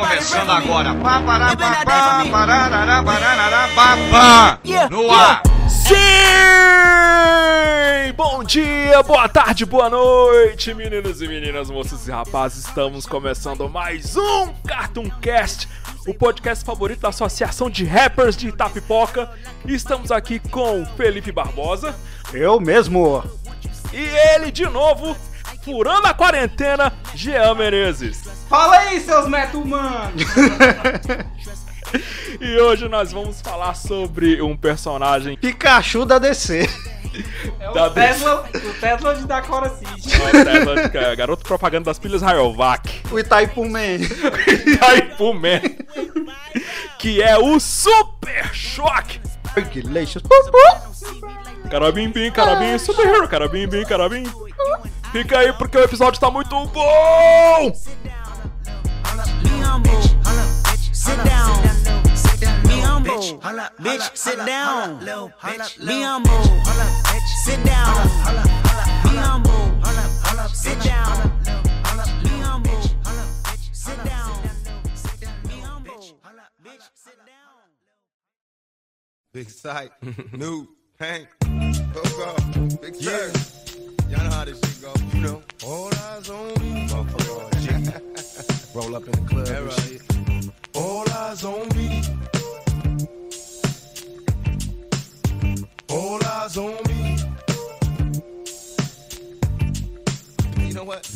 [0.00, 0.94] começando agora.
[4.90, 5.42] No ar.
[5.68, 5.94] Sim!
[8.16, 12.66] Bom dia, boa tarde, boa noite, meninos e meninas, moços e rapazes.
[12.66, 15.68] Estamos começando mais um Cartoon Cast,
[16.06, 19.30] o podcast favorito da Associação de Rappers de Itapipoca.
[19.66, 21.94] Estamos aqui com Felipe Barbosa
[22.32, 23.22] Eu mesmo.
[23.92, 24.00] e
[24.34, 25.14] ele de novo,
[25.62, 28.22] furando a quarentena, Jean Menezes.
[28.48, 30.22] Fala aí, seus meta-humanos!
[32.40, 36.68] E hoje nós vamos falar sobre um personagem Pikachu da DC.
[37.58, 40.10] É o Da Tesla, o Tesla de Dakota City.
[40.96, 43.02] é, garoto propaganda das pilhas Rayovac.
[43.10, 43.98] O Itaipu Man.
[44.66, 45.60] Itaipu Man,
[46.98, 49.20] que é o Super Choque.
[49.56, 50.22] Regulations.
[51.68, 54.24] Carabim, bim, carabim, super hero, carabim, bim, carabim.
[55.12, 57.74] Fica aí porque o episódio tá muito bom!
[57.74, 58.30] Sit down.
[59.42, 59.90] Be humble.
[60.70, 61.62] Bitch, sit down.
[62.64, 63.22] Be humble.
[64.14, 64.98] Sit down.
[65.84, 66.42] Be humble.
[67.44, 67.94] Sit down.
[69.02, 69.72] Be humble.
[73.72, 74.40] Sit down.
[75.48, 76.00] Be humble.
[76.62, 77.60] Bitch, sit down.
[79.32, 79.90] Big sight,
[80.32, 83.32] new paint, hook up, big yeah.
[84.40, 85.42] How this shit go, you know.
[85.66, 87.60] All eyes on me, motherfucker.
[87.60, 88.72] G.
[88.74, 90.00] Roll up in the club and shit.
[90.74, 92.02] All eyes on me.
[95.90, 97.18] All eyes on me.
[100.66, 101.06] You know what?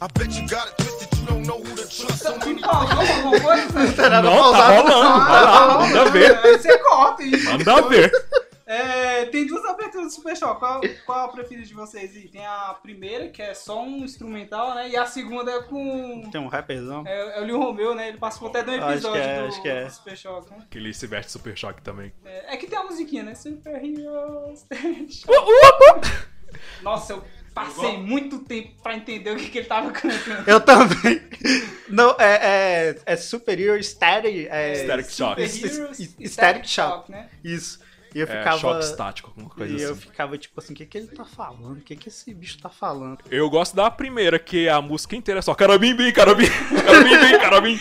[0.00, 1.18] I bet you got it twisted.
[1.20, 2.22] You don't know who to trust.
[2.22, 4.02] So many Pausou alguma coisa?
[4.02, 7.50] Era pra Não, tá rolando, vai lá, manda ver, Aí você corta isso.
[7.50, 8.10] manda ver.
[8.66, 10.58] É, tem duas aberturas do Super Shock.
[10.58, 12.16] Qual, qual a preferida de vocês?
[12.16, 12.28] aí?
[12.28, 14.88] Tem a primeira, que é só um instrumental, né?
[14.88, 16.28] E a segunda é com.
[16.32, 17.04] Tem um rapperzão.
[17.06, 18.08] É, é o Lil Romeu, né?
[18.08, 19.84] Ele participou até de um Acho que episódio é, do, acho que é.
[19.84, 20.58] do Super Shock, né?
[20.68, 22.12] Que ele se veste Super Choque também.
[22.24, 23.36] É, é que tem a musiquinha, né?
[23.36, 24.66] Super Heroes.
[26.82, 27.24] Nossa, eu
[27.54, 30.50] passei muito tempo pra entender o que, que ele tava cantando.
[30.50, 31.22] Eu também.
[31.88, 34.48] Não, é, é, é Superior Static.
[34.50, 36.28] É, Static Shock.
[36.28, 37.12] Static Shock.
[37.12, 37.28] né?
[37.44, 37.85] Isso.
[38.14, 38.58] E eu É, ficava.
[38.58, 40.00] choque estático, alguma coisa e eu assim.
[40.00, 41.78] ficava tipo assim: o que, que ele tá falando?
[41.78, 43.18] O que, que esse bicho tá falando?
[43.30, 46.46] Eu gosto da primeira, que a música inteira é só carabim, bim, carabim,
[46.84, 47.80] carabim, bim, carabim.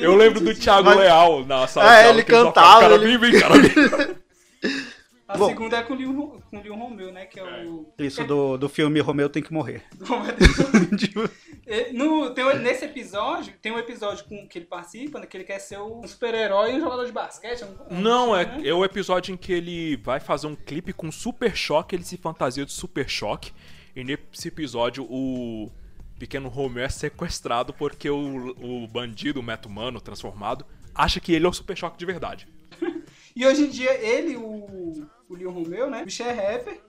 [0.00, 0.54] Eu lembro do.
[0.54, 3.70] Thiago Mas- Leal na sala Ah, de aula, ele cantava, falava Carabim, ele- bim, carabim.
[5.28, 5.46] A Bom.
[5.48, 7.26] segunda é com o Ro- com o Lil Romeu, né?
[7.26, 7.92] Que é o.
[7.98, 9.82] Isso do, do filme Romeu tem que morrer.
[11.66, 15.44] É, no, tem, nesse episódio, tem um episódio com, que ele participa, né, que ele
[15.44, 17.62] quer ser um super-herói e um jogador de basquete.
[17.64, 18.66] um- um- Não, é, né?
[18.68, 22.16] é o episódio em que ele vai fazer um clipe com Super Choque, ele se
[22.16, 23.52] fantasia de Super Choque.
[23.94, 25.70] E nesse episódio o
[26.18, 31.44] pequeno Romeo é sequestrado porque o, o bandido, o Meto Humano transformado, acha que ele
[31.44, 32.48] é o Super Choque de verdade.
[33.36, 36.02] E hoje em dia, ele, o, o Lil Romeu, né?
[36.02, 36.80] O bicho é rapper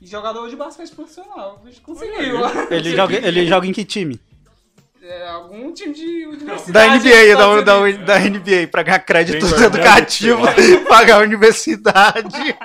[0.00, 1.58] e jogador de basquete profissional.
[1.60, 2.38] O bicho conseguiu.
[2.70, 4.20] Ele joga, ele joga em que time?
[5.02, 6.98] É, algum time de Da universidade.
[6.98, 8.06] NBA, da, Estados da, Unidos.
[8.06, 10.42] da NBA, pra ganhar crédito educativo,
[10.88, 12.56] pagar a universidade.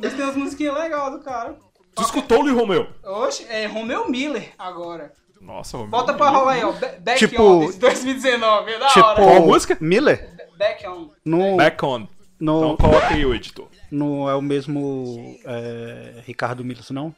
[0.00, 1.56] Mas tem umas musiquinhas legais do cara.
[1.94, 2.86] Tu escutou o Lee Romeu?
[3.04, 5.12] Oxe, é Romeu Miller agora.
[5.40, 5.90] Nossa, Romeu.
[5.90, 6.72] Bota pra rolar aí, ó.
[6.72, 8.70] Ba- Back Tipo- On, desse 2019.
[8.72, 9.22] É da tipo, hora.
[9.22, 9.76] Qual música?
[9.80, 10.28] Miller?
[10.56, 11.10] Back On.
[11.24, 12.08] No, Back on.
[12.40, 13.67] Então no, coloca aí o editor.
[13.90, 17.14] No, é o mesmo é, Ricardo Miller, não?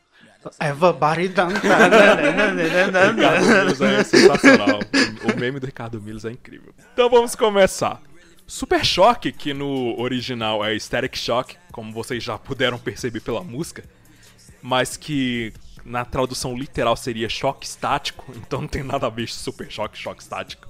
[0.61, 1.55] Everybody dance.
[1.61, 4.79] Ricardo Milos é sensacional.
[5.23, 6.73] O meme do Ricardo Milos é incrível.
[6.93, 8.01] Então vamos começar.
[8.47, 13.85] Super Choque, que no original é Static Shock, como vocês já puderam perceber pela música,
[14.61, 15.53] mas que
[15.85, 19.97] na tradução literal seria choque estático, então não tem nada a ver com Super Choque,
[19.97, 20.69] choque estático.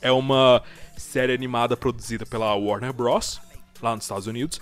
[0.00, 0.62] É uma
[0.96, 3.40] série animada produzida pela Warner Bros.
[3.80, 4.60] lá nos Estados Unidos,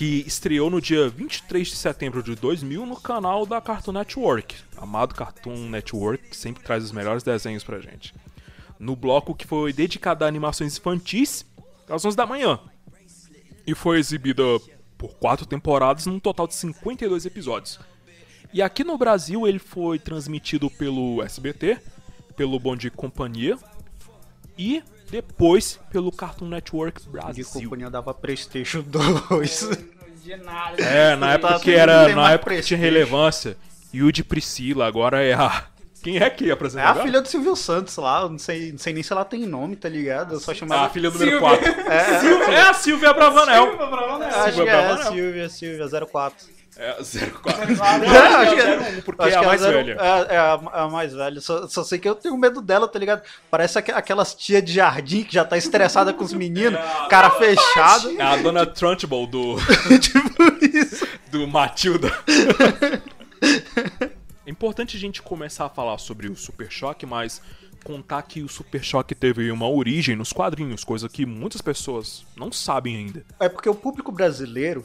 [0.00, 4.56] que estreou no dia 23 de setembro de 2000 no canal da Cartoon Network.
[4.74, 8.14] Amado Cartoon Network, que sempre traz os melhores desenhos pra gente.
[8.78, 11.44] No bloco que foi dedicado a animações infantis,
[11.86, 12.58] às 11 da manhã.
[13.66, 14.42] E foi exibida
[14.96, 17.78] por quatro temporadas, num total de 52 episódios.
[18.54, 21.76] E aqui no Brasil ele foi transmitido pelo SBT,
[22.34, 23.58] pelo Bom Dia e Companhia
[24.56, 27.44] e depois pelo Cartoon Network Brasil.
[27.52, 29.62] companhia dava Playstation 2.
[29.62, 30.82] Não dia nada.
[30.82, 33.56] É, na época que não era, na época que tinha relevância,
[33.94, 35.64] Yudi Priscila, agora é a
[36.02, 36.86] Quem é que É apresentou?
[36.86, 37.04] a agora?
[37.06, 39.88] filha do Silvio Santos lá, não sei, não sei nem se ela tem nome, tá
[39.88, 40.34] ligado?
[40.34, 40.86] Eu só Ah, chamava.
[40.86, 41.40] a filha número Silvia.
[41.40, 41.80] 4.
[41.90, 43.68] É, é a Silvia Bravanel.
[43.68, 44.28] Silva, Bravanel.
[44.28, 45.12] acho que Silvia é, Bravanel.
[45.12, 46.46] Silvia, Silvia 04.
[46.76, 47.76] É 04.
[47.76, 49.96] Claro, É, acho que- é 01, porque Acho é a mais zero- velha.
[50.00, 51.40] É, é a, é a mais velha.
[51.40, 53.22] Só, só sei que eu tenho medo dela, tá ligado?
[53.50, 56.80] Parece aqu- aquelas tia de jardim que já tá estressada com os meninos,
[57.10, 58.10] cara fechado.
[58.18, 59.56] É a dona Trunchbull do,
[60.00, 61.06] tipo isso.
[61.30, 62.10] do Matilda.
[64.46, 67.40] É importante a gente começar a falar sobre o Super Choque, mas
[67.84, 72.50] contar que o Super Choque teve uma origem nos quadrinhos, coisa que muitas pessoas não
[72.50, 73.24] sabem ainda.
[73.38, 74.84] É porque o público brasileiro,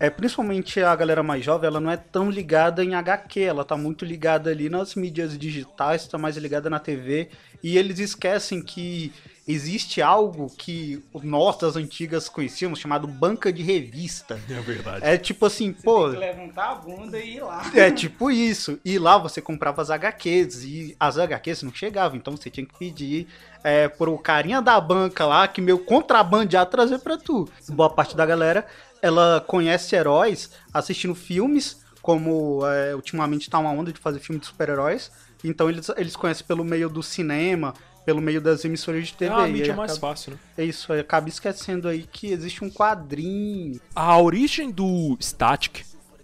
[0.00, 3.76] é principalmente a galera mais jovem, ela não é tão ligada em HQ, ela tá
[3.76, 7.28] muito ligada ali nas mídias digitais, tá mais ligada na TV,
[7.62, 9.12] e eles esquecem que
[9.46, 14.40] existe algo que nós das antigas conhecíamos chamado banca de revista.
[14.48, 15.04] É verdade.
[15.04, 17.70] É tipo assim, pô, Tem que levantar a bunda e ir lá.
[17.74, 18.78] É tipo isso.
[18.84, 22.78] E lá você comprava as HQs e as HQs não chegavam, então você tinha que
[22.78, 23.26] pedir
[23.62, 27.48] é, pro carinha da banca lá que meu contrabandear trazer pra tu.
[27.68, 28.66] Boa parte da galera,
[29.02, 34.46] ela conhece heróis assistindo filmes, como é, ultimamente tá uma onda de fazer filme de
[34.46, 35.10] super-heróis.
[35.44, 37.72] Então eles, eles conhecem pelo meio do cinema,
[38.04, 39.34] pelo meio das emissoras de É TV.
[39.34, 40.38] a e mídia mais acaba- fácil, né?
[40.58, 43.80] É isso, aí acaba esquecendo aí que existe um quadrinho.
[43.94, 45.82] A origem do Static,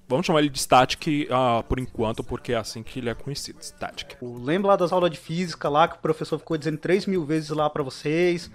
[0.08, 3.58] vamos chamar ele de Static ah, por enquanto, porque é assim que ele é conhecido,
[3.62, 4.16] Static.
[4.22, 7.50] Lembra lá das aulas de física lá que o professor ficou dizendo 3 mil vezes
[7.50, 8.50] lá pra vocês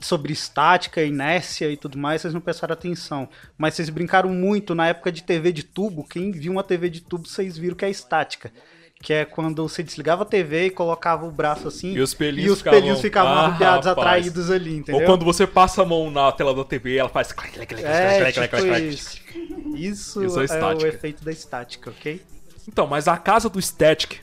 [0.00, 3.28] sobre estática, inércia e tudo mais, vocês não prestaram atenção.
[3.56, 6.04] Mas vocês brincaram muito na época de TV de tubo.
[6.04, 8.50] Quem viu uma TV de tubo, vocês viram que é estática.
[9.00, 11.92] Que é quando você desligava a TV e colocava o braço assim.
[11.94, 14.06] E os pelinhos e os ficavam- pelinhos ficavam Ah, arrupiados, rapaz.
[14.06, 15.00] atraídos ali, entendeu?
[15.00, 17.32] Ou quando você passa a mão na tela da TV ela faz.
[17.84, 19.20] É, tipo isso.
[19.74, 22.20] Isso, Isso é é, o efeito da estática, ok?
[22.66, 24.18] Então, mas a casa do Static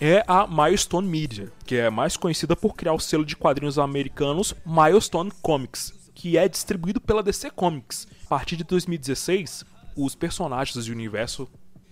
[0.00, 4.54] é a Milestone Media, que é mais conhecida por criar o selo de quadrinhos americanos
[4.64, 8.08] Milestone Comics, que é distribuído pela DC Comics.
[8.24, 9.64] A partir de 2016,
[9.94, 11.46] os personagens do universo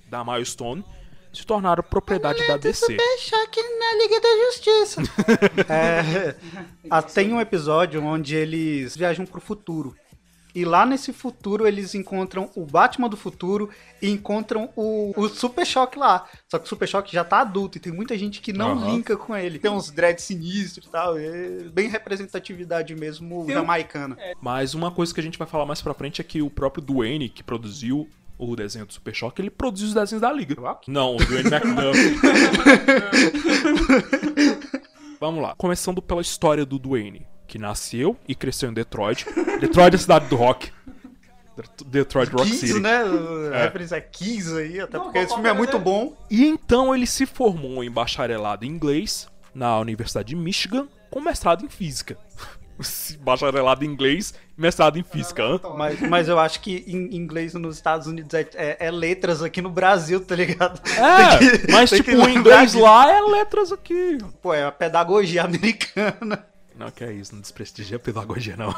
[0.09, 0.83] da Milestone
[1.33, 2.97] se tornaram propriedade da DC.
[3.19, 5.03] Choque na Liga da Justiça.
[6.97, 9.95] é, tem um episódio onde eles viajam pro futuro.
[10.55, 13.69] E lá nesse futuro eles encontram o Batman do futuro
[14.01, 16.27] e encontram o, o Super Choque lá.
[16.51, 18.93] Só que o Super Choque já tá adulto e tem muita gente que não Aham.
[18.93, 19.59] linka com ele.
[19.59, 21.19] Tem uns dreads sinistros e tal.
[21.19, 24.17] É bem representatividade mesmo Tem jamaicana.
[24.41, 26.83] Mas uma coisa que a gente vai falar mais pra frente é que o próprio
[26.83, 28.09] Duane, que produziu
[28.39, 30.61] o desenho do Super Choque, ele produziu os desenhos da Liga.
[30.61, 30.91] Rock?
[30.91, 31.99] Não, o Duane McDuff.
[35.21, 35.55] Vamos lá.
[35.57, 39.27] Começando pela história do Duane, que nasceu e cresceu em Detroit.
[39.61, 40.71] Detroit é a cidade do rock.
[41.87, 42.79] Detroit Rock Kiss, City.
[42.79, 43.03] né?
[43.53, 46.17] A referência é Kiss aí, até Não, porque esse filme é é muito bom.
[46.31, 51.65] E então ele se formou em bacharelado em inglês na Universidade de Michigan, com mestrado
[51.65, 52.17] em física.
[53.21, 55.43] bacharelado em inglês e mestrado em física.
[55.43, 55.61] hã?
[55.77, 59.61] Mas, mas eu acho que em inglês nos Estados Unidos é, é- é letras aqui
[59.61, 60.81] no Brasil, tá ligado?
[60.87, 64.19] É, que- mas tipo, o inglês lá é letras aqui.
[64.41, 66.47] Pô, é a pedagogia americana.
[66.79, 68.75] Não, que é isso, não desprestigia a pedagogia, não.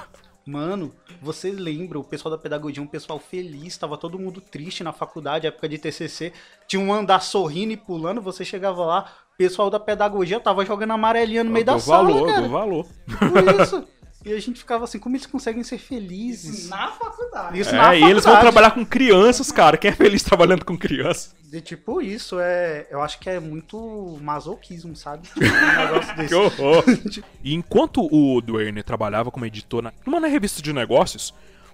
[0.46, 4.92] Mano, vocês lembram, o pessoal da pedagogia um pessoal feliz, tava todo mundo triste na
[4.92, 6.32] faculdade, época de TCC,
[6.66, 10.92] tinha um andar sorrindo e pulando, você chegava lá, o pessoal da pedagogia tava jogando
[10.92, 12.40] amarelinha no meio da dou sala, valor, cara.
[12.40, 12.86] dou valor.
[13.18, 13.86] Por isso.
[14.24, 16.68] E a gente ficava assim, como eles conseguem ser felizes?
[16.68, 17.58] Na faculdade.
[17.58, 18.40] Isso na É, e eles vão faculdade.
[18.42, 19.78] trabalhar com crianças, cara.
[19.78, 21.34] Quem é feliz trabalhando com crianças?
[21.42, 22.86] De tipo, isso é.
[22.90, 25.26] Eu acho que é muito masoquismo, sabe?
[25.26, 26.28] Tipo, um negócio desse.
[26.28, 26.84] Que horror.
[27.42, 31.32] e enquanto o Duane trabalhava como editor na- numa revista de negócios,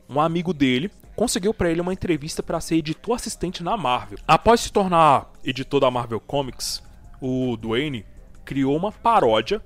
[0.08, 4.18] um amigo dele conseguiu pra ele uma entrevista pra ser editor assistente na Marvel.
[4.28, 6.82] Após se tornar editor da Marvel Comics,
[7.20, 8.06] o Duane
[8.44, 9.60] criou uma paródia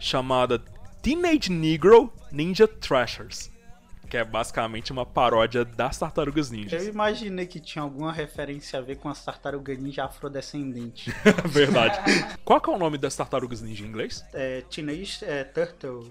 [0.00, 0.60] chamada
[1.02, 3.48] Teenage Negro Ninja Thrashers,
[4.10, 6.86] que é basicamente uma paródia das Tartarugas Eu Ninjas.
[6.88, 11.14] imaginei que tinha alguma referência a ver com as tartarugas ninja afrodescendentes.
[11.46, 11.96] Verdade.
[12.44, 14.24] Qual que é o nome das Tartarugas Ninja em inglês?
[14.34, 16.10] É, Teenage é, Turtle.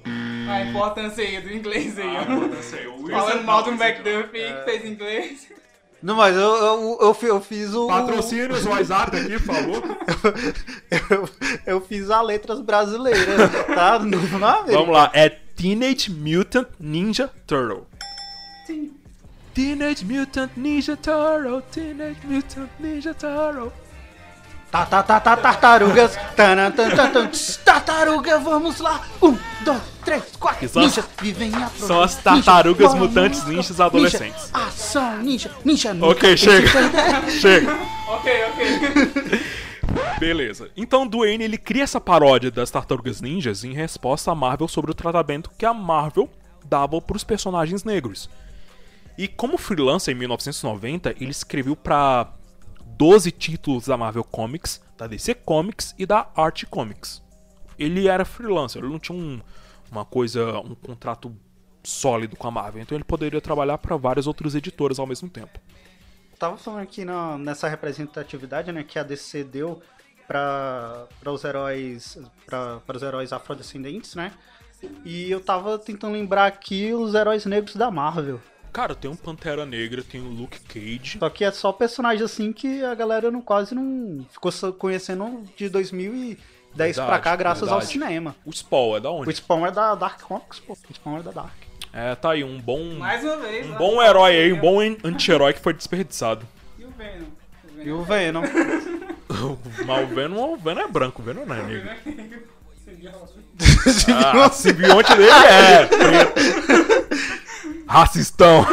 [0.49, 3.07] A importância aí do inglês aí, Ah, ó.
[3.09, 5.47] Falando mal do McDuff aí, que fez inglês.
[6.01, 7.87] Não, mas eu, eu, eu, eu fiz o.
[7.87, 9.83] Patrocínios, WhatsApp aqui, por favor.
[11.09, 11.29] Eu,
[11.65, 13.99] eu fiz a letras brasileiras, tá?
[13.99, 14.71] No América.
[14.73, 17.87] Vamos lá, é Teenage Mutant Ninja Turtle.
[19.53, 23.71] Teenage Mutant Ninja Turtle, Teenage Mutant Ninja Turtle.
[24.71, 26.17] Tá, tá, tá, tá, tartarugas.
[27.63, 29.01] Tartaruga, vamos lá.
[29.21, 30.67] Um, dois, três, quatro.
[30.67, 34.51] São ninjas vivem a são as tartarugas mutantes ninjas adolescentes.
[34.51, 35.95] Ninja, ação, ninja, ninja.
[36.01, 36.67] Ok, chega.
[37.39, 37.77] Chega.
[38.07, 39.41] Ok, ok.
[40.19, 40.69] Beleza.
[40.75, 44.93] Então Duane ele cria essa paródia das Tartarugas Ninjas em resposta à Marvel sobre o
[44.93, 46.29] tratamento que a Marvel
[46.65, 48.29] dava para os personagens negros.
[49.17, 52.33] E como freelancer em 1990, ele escreveu para
[52.85, 57.21] 12 títulos da Marvel Comics, da DC Comics e da Art Comics.
[57.77, 59.39] Ele era freelancer, ele não tinha um,
[59.91, 61.35] uma coisa, um contrato
[61.83, 65.59] sólido com a Marvel, então ele poderia trabalhar para várias outras editoras ao mesmo tempo.
[66.43, 69.81] Tava falando aqui na- nessa representatividade, né, que a DC deu
[70.27, 74.33] para os heróis para os heróis afrodescendentes, né?
[75.05, 78.41] E eu tava tentando lembrar aqui os heróis negros da Marvel.
[78.73, 81.17] Cara, tem um Pantera Negra, tem o Luke Cage.
[81.17, 85.69] Só que é só personagem assim que a galera não quase não ficou conhecendo de
[85.69, 87.89] 2010 pra Verdade, cá graças ao verdade.
[87.93, 88.35] cinema.
[88.43, 89.33] O Spawn é da O onde?
[89.33, 90.73] Spawn é da Dark Comics, pô.
[90.73, 91.62] O Spawn é da Dark.
[91.93, 92.95] É, tá aí, um bom.
[92.95, 93.67] Mais uma vez.
[93.67, 93.77] Um né?
[93.77, 96.45] bom herói aí, um bom an- anti-herói que foi desperdiçado.
[96.79, 97.25] E o Venom?
[97.85, 98.41] E o Venom.
[99.85, 101.89] Mas o Venom, o Venom é branco, o Venom não é negro.
[102.03, 102.53] Venom.
[104.15, 106.41] Ah, o simbionte dele é preto.
[107.85, 108.65] Racistão.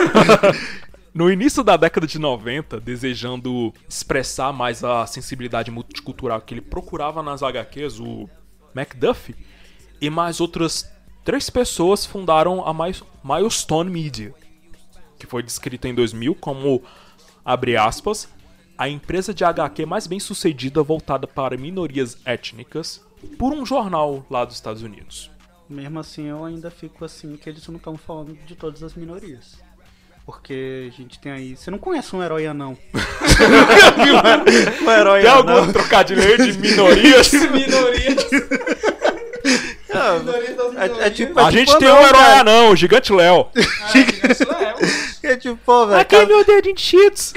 [1.12, 7.22] No início da década de 90, desejando expressar mais a sensibilidade multicultural que ele procurava
[7.22, 8.30] nas HQs, o
[8.72, 9.34] Macduff
[10.00, 10.88] e mais outras
[11.24, 14.34] três pessoas fundaram a Mi- Milestone Media,
[15.18, 16.82] que foi descrita em 2000 como,
[17.44, 18.28] abre aspas,
[18.78, 23.04] a empresa de HQ mais bem sucedida voltada para minorias étnicas
[23.38, 25.30] por um jornal lá dos Estados Unidos.
[25.68, 29.58] Mesmo assim, eu ainda fico assim que eles não estão falando de todas as minorias.
[30.26, 31.56] Porque a gente tem aí.
[31.56, 32.76] Você não conhece um herói anão?
[34.86, 35.58] um herói Tem anão.
[35.58, 37.32] algum trocadilho de minorias?
[37.34, 38.30] Minorias.
[40.76, 42.40] É, é tipo, A é gente tipo tem um herói cara.
[42.40, 43.48] anão, o Gigante Léo.
[43.54, 43.98] Ah,
[44.30, 44.44] isso
[45.22, 46.00] é, É tipo, pô, velho.
[46.00, 47.32] Aqui Cadê, meu dedinho de cheats.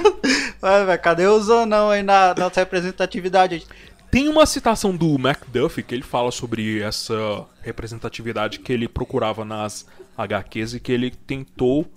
[0.60, 3.66] Vai, velho, cadê os anão aí na nossa representatividade?
[4.10, 9.86] Tem uma citação do Macduff que ele fala sobre essa representatividade que ele procurava nas
[10.16, 11.90] HQs e que ele tentou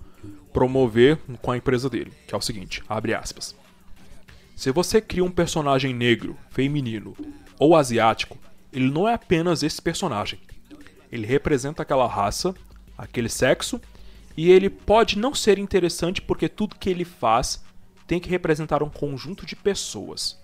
[0.53, 3.53] promover com a empresa dele, que é o seguinte, abre aspas.
[4.55, 7.13] Se você cria um personagem negro, feminino
[7.59, 8.37] ou asiático,
[8.75, 10.37] ele não é apenas esse personagem.
[11.09, 12.53] Ele representa aquela raça,
[12.97, 13.79] aquele sexo,
[14.35, 17.63] e ele pode não ser interessante porque tudo que ele faz
[18.05, 20.37] tem que representar um conjunto de pessoas.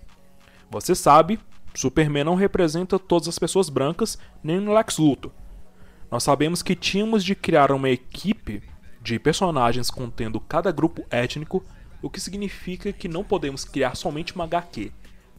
[0.70, 1.38] Você sabe,
[1.74, 5.30] Superman não representa todas as pessoas brancas, nem o Lex Luthor.
[6.10, 8.62] Nós sabemos que tínhamos de criar uma equipe
[9.02, 11.62] de personagens contendo cada grupo étnico,
[12.00, 14.90] o que significa que não podemos criar somente uma HQ.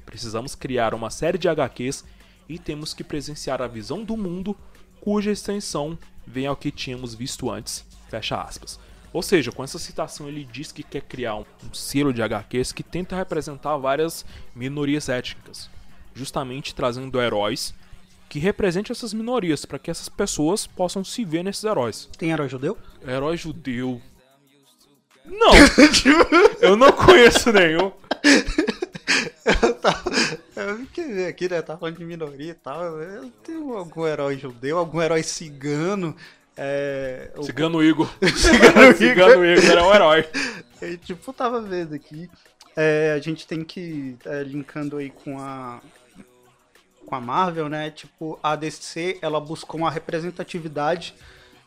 [0.06, 2.04] Precisamos criar uma série de HQs
[2.48, 4.56] e temos que presenciar a visão do mundo
[5.00, 7.86] cuja extensão vem ao que tínhamos visto antes.
[8.10, 8.80] Fecha aspas.
[9.12, 12.82] Ou seja, com essa citação ele diz que quer criar um, selo de HQs que
[12.82, 15.70] tenta representar várias minorias étnicas,
[16.16, 17.74] justamente trazendo heróis
[18.28, 22.10] que representem essas minorias para que essas pessoas possam se ver nesses heróis.
[22.18, 22.76] Tem herói judeu?
[23.06, 24.02] Herói judeu.
[25.24, 25.52] Não!
[26.60, 27.92] eu não conheço nenhum.
[29.46, 30.43] Eu vi
[30.94, 31.62] que ver aqui, né?
[31.62, 32.84] Tá falando de minoria e tal.
[33.02, 36.16] Eu tenho algum herói judeu, algum herói cigano.
[36.56, 37.32] É.
[37.36, 38.08] o- Cigano Igor.
[38.38, 40.28] Cigano, Cigano Igor era um herói.
[41.04, 42.30] Tipo, eu tava vendo aqui.
[42.76, 44.16] é, a gente tem que.
[44.26, 45.82] é, linkando aí com a.
[47.06, 47.90] Com a Marvel, né?
[47.92, 51.14] Tipo, a DC ela buscou uma representatividade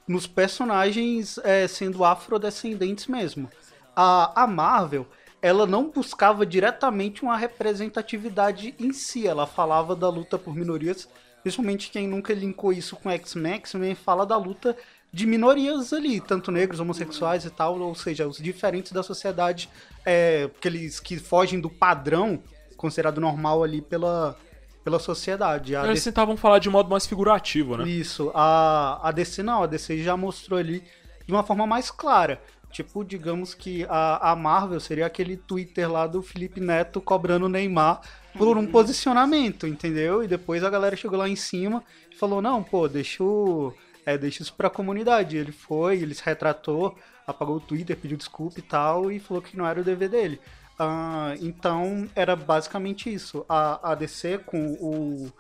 [0.07, 3.51] nos personagens é, sendo afrodescendentes mesmo.
[3.95, 5.07] A, a Marvel,
[5.41, 11.09] ela não buscava diretamente uma representatividade em si, ela falava da luta por minorias,
[11.43, 14.77] principalmente quem nunca linkou isso com X-Men, X-Men fala da luta
[15.13, 19.69] de minorias ali, tanto negros, homossexuais e tal, ou seja, os diferentes da sociedade,
[20.05, 22.43] é, aqueles que fogem do padrão
[22.77, 24.37] considerado normal ali pela,
[24.85, 25.75] pela sociedade.
[25.75, 27.89] A Eles DC tentavam falar de modo mais figurativo, né?
[27.89, 28.31] isso.
[28.35, 30.83] A, a DC não, a DC já mostrou ali
[31.27, 32.41] de uma forma mais clara.
[32.77, 37.49] Tipo, digamos que a, a Marvel seria aquele Twitter lá do Felipe Neto cobrando o
[37.49, 38.03] Neymar
[38.37, 40.23] por um posicionamento, entendeu?
[40.23, 43.73] E depois a galera chegou lá em cima e falou, não, pô, deixa, o,
[44.05, 45.39] é, deixa isso pra comunidade.
[45.39, 46.95] Ele foi, ele se retratou,
[47.27, 50.39] apagou o Twitter, pediu desculpa e tal, e falou que não era o dever dele.
[50.79, 53.43] Ah, então, era basicamente isso.
[53.49, 55.33] A, a DC com o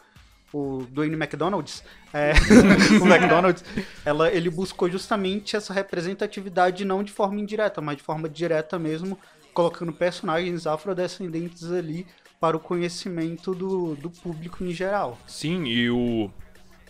[0.52, 2.32] o Dwayne McDonald's, é,
[3.00, 3.64] o McDonald's,
[4.04, 9.18] ela, ele buscou justamente essa representatividade não de forma indireta, mas de forma direta mesmo,
[9.52, 12.06] colocando personagens afrodescendentes ali
[12.40, 15.18] para o conhecimento do, do público em geral.
[15.26, 16.30] Sim, e o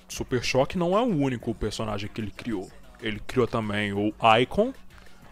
[0.08, 2.70] Super Choque não é o único personagem que ele criou.
[3.00, 4.72] Ele criou também o Icon,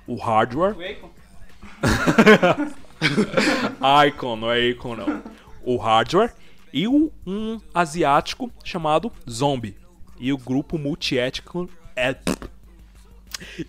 [0.06, 0.74] o Hardware.
[0.74, 1.10] Bacon?
[4.06, 5.22] Icon, não é Icon não.
[5.64, 6.32] O Hardware
[6.74, 9.76] e o, um asiático chamado Zombie.
[10.18, 12.16] E o grupo multiétnico é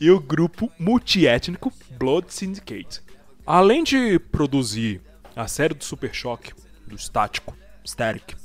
[0.01, 3.01] e o grupo multiétnico Blood Syndicate.
[3.45, 5.01] Além de produzir
[5.35, 6.53] a série do Super Choque,
[6.88, 8.35] do Estático, Static,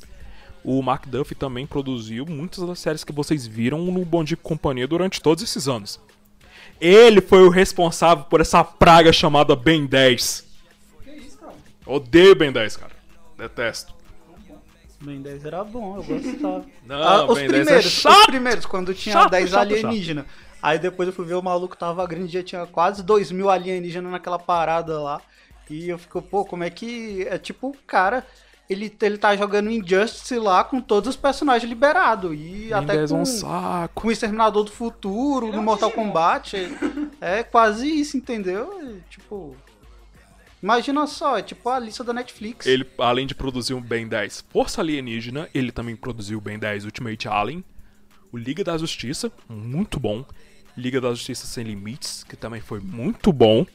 [0.63, 1.07] o Mark
[1.39, 5.69] também produziu muitas das séries que vocês viram no Bom Dia Companhia durante todos esses
[5.69, 5.99] anos.
[6.79, 10.47] Ele foi o responsável por essa praga chamada Ben 10.
[11.03, 11.55] Que isso, cara?
[11.87, 12.93] Odeio Ben 10, cara.
[13.39, 14.00] Detesto.
[15.01, 16.65] Ben 10 era bom, eu gostava.
[16.87, 20.27] Não, Ah, os Ben 10 é primeiros, os primeiros, quando tinha Chato, 10 chato, alienígenas.
[20.63, 24.13] Aí depois eu fui ver o maluco tava grande, já tinha quase 2 mil alienígenas
[24.13, 25.21] naquela parada lá.
[25.71, 27.27] E eu fico, pô, como é que.
[27.31, 28.27] É tipo o cara.
[28.69, 32.33] Ele, ele tá jogando Injustice lá com todos os personagens liberados.
[32.35, 34.01] E Ben até 10 é com, um saco.
[34.03, 35.91] com o Exterminador do Futuro, Ele é no um Mortal.
[35.91, 36.57] Kombat.
[37.21, 38.73] É quase isso, entendeu?
[38.81, 39.57] É, Tipo.
[40.63, 42.67] Imagina só, é tipo a lista da Netflix.
[42.67, 46.85] Ele, além de produzir um Ben 10 Força Alienígena, ele também produziu o Ben 10
[46.85, 47.65] Ultimate Alien,
[48.31, 50.25] o Liga da Justiça, muito bom,
[50.77, 53.67] Liga da Justiça Sem Limites, que também foi muito bom,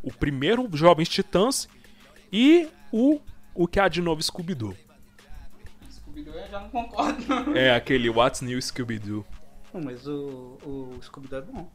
[0.00, 1.68] o primeiro Jovens Titãs
[2.32, 3.20] e o,
[3.54, 4.76] o que há de novo Scooby-Doo.
[5.90, 7.56] Scooby-Doo eu já não concordo.
[7.56, 9.26] É aquele What's New Scooby-Doo.
[9.74, 11.72] Mas o, o Scooby-Doo é bom.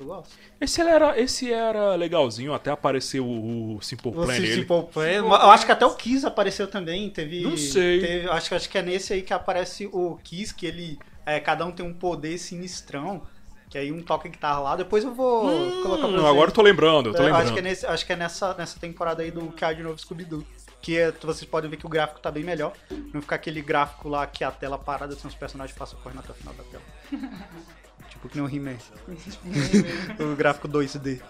[0.00, 0.30] Eu gosto.
[0.60, 4.54] Esse era, esse era legalzinho, até apareceu o, o Simple Plan nele.
[4.54, 5.02] Simple Plan.
[5.08, 7.08] Eu acho que até o Kiss apareceu também.
[7.10, 7.42] Teve.
[7.42, 8.00] Não sei.
[8.00, 10.98] teve- acho, que- acho que é nesse aí que aparece o Kiss, que ele.
[11.26, 13.22] é, cada um tem um poder sinistrão.
[13.68, 14.74] Que aí um toca guitarra lá.
[14.76, 15.42] Depois eu vou
[15.82, 16.24] colocar pra Hum, vocês.
[16.24, 17.42] agora eu tô lembrando, eu tô É, lembrando.
[17.44, 19.80] acho que é, nesse, acho que é nessa, nessa temporada aí do que há de
[19.80, 20.44] novo Scooby-Doo.
[20.82, 22.72] Que é- vocês podem ver que o gráfico tá bem melhor.
[23.14, 26.32] Não ficar aquele gráfico lá que a tela parada, são os personagens passam correndo até
[26.32, 26.82] o final da tela.
[28.20, 28.76] tipo que nem o He-Man.
[30.32, 31.20] o gráfico 2D.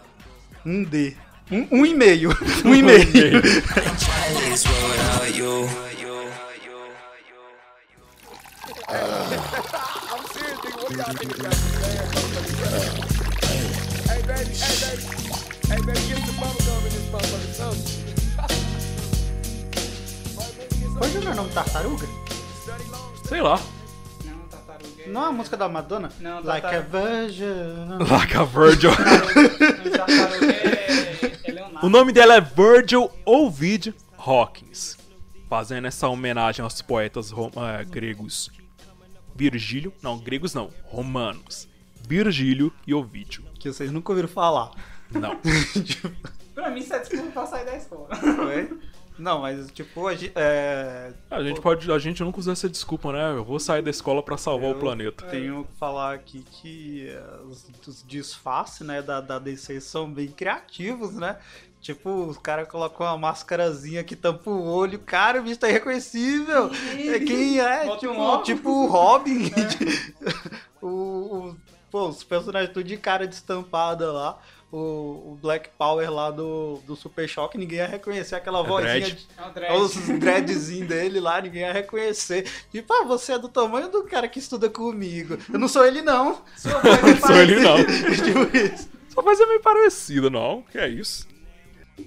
[0.67, 1.15] 1D.
[1.51, 2.31] Um, um e meio.
[2.65, 3.43] Um e meio.
[21.01, 22.07] Não é o nome Tartaruga?
[23.29, 23.61] Sei lá.
[25.07, 26.11] Não, é- a música da Madonna?
[26.21, 26.81] Não, Like a.
[26.81, 27.45] Virgin.
[28.11, 28.45] Like a
[31.53, 31.87] Leonardo.
[31.87, 34.97] O nome dela é Virgil Ovid Hawkins,
[35.49, 38.51] fazendo essa homenagem aos poetas eh, gregos
[39.35, 41.67] Virgílio, não, gregos não, romanos.
[42.07, 43.45] Virgílio e Ovídio.
[43.59, 44.71] Que vocês nunca ouviram falar.
[45.11, 45.39] Não.
[46.55, 48.09] Pra mim, isso é desculpa pra sair da escola.
[48.47, 48.79] Oi?
[49.21, 53.13] Não, mas tipo, a gente, é, A gente pode, a gente nunca usa essa desculpa,
[53.13, 53.33] né?
[53.33, 55.27] Eu vou sair da escola pra salvar o planeta.
[55.27, 60.29] tenho que falar aqui que é, os, os disfarces né, da, da DC são bem
[60.29, 61.37] criativos, né?
[61.81, 66.71] Tipo, os caras colocam uma máscarazinha que tampa o olho, cara, o bicho tá irreconhecível.
[66.95, 67.87] É quem é?
[67.87, 69.51] Bota um Tipo, tipo o Robin.
[70.81, 71.57] o, o-
[71.91, 74.39] pô, os personagens tudo de cara destampada lá.
[74.73, 74.77] O,
[75.33, 79.01] o Black Power lá do, do Super Choque, ninguém ia reconhecer aquela vozinha.
[79.01, 79.17] dread.
[79.17, 79.73] de- É dread.
[79.83, 82.49] os dreadzinhos dele lá, ninguém ia reconhecer.
[82.71, 85.37] Tipo, ah, você é do tamanho do cara que estuda comigo.
[85.53, 86.41] Eu não sou ele, não.
[86.57, 87.77] Sua voz é Sou ele não.
[87.79, 88.89] tipo isso.
[89.09, 90.63] Só faz é meio parecido, não?
[90.63, 91.27] Que é isso?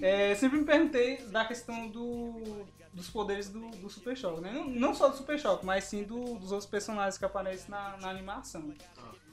[0.00, 4.50] É, sempre me perguntei da questão do, dos poderes do, do Super Choque, né?
[4.54, 7.98] Não, não só do Super Choque, mas sim do- dos outros personagens que aparecem na,
[8.00, 8.72] na animação.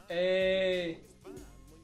[0.10, 0.98] É,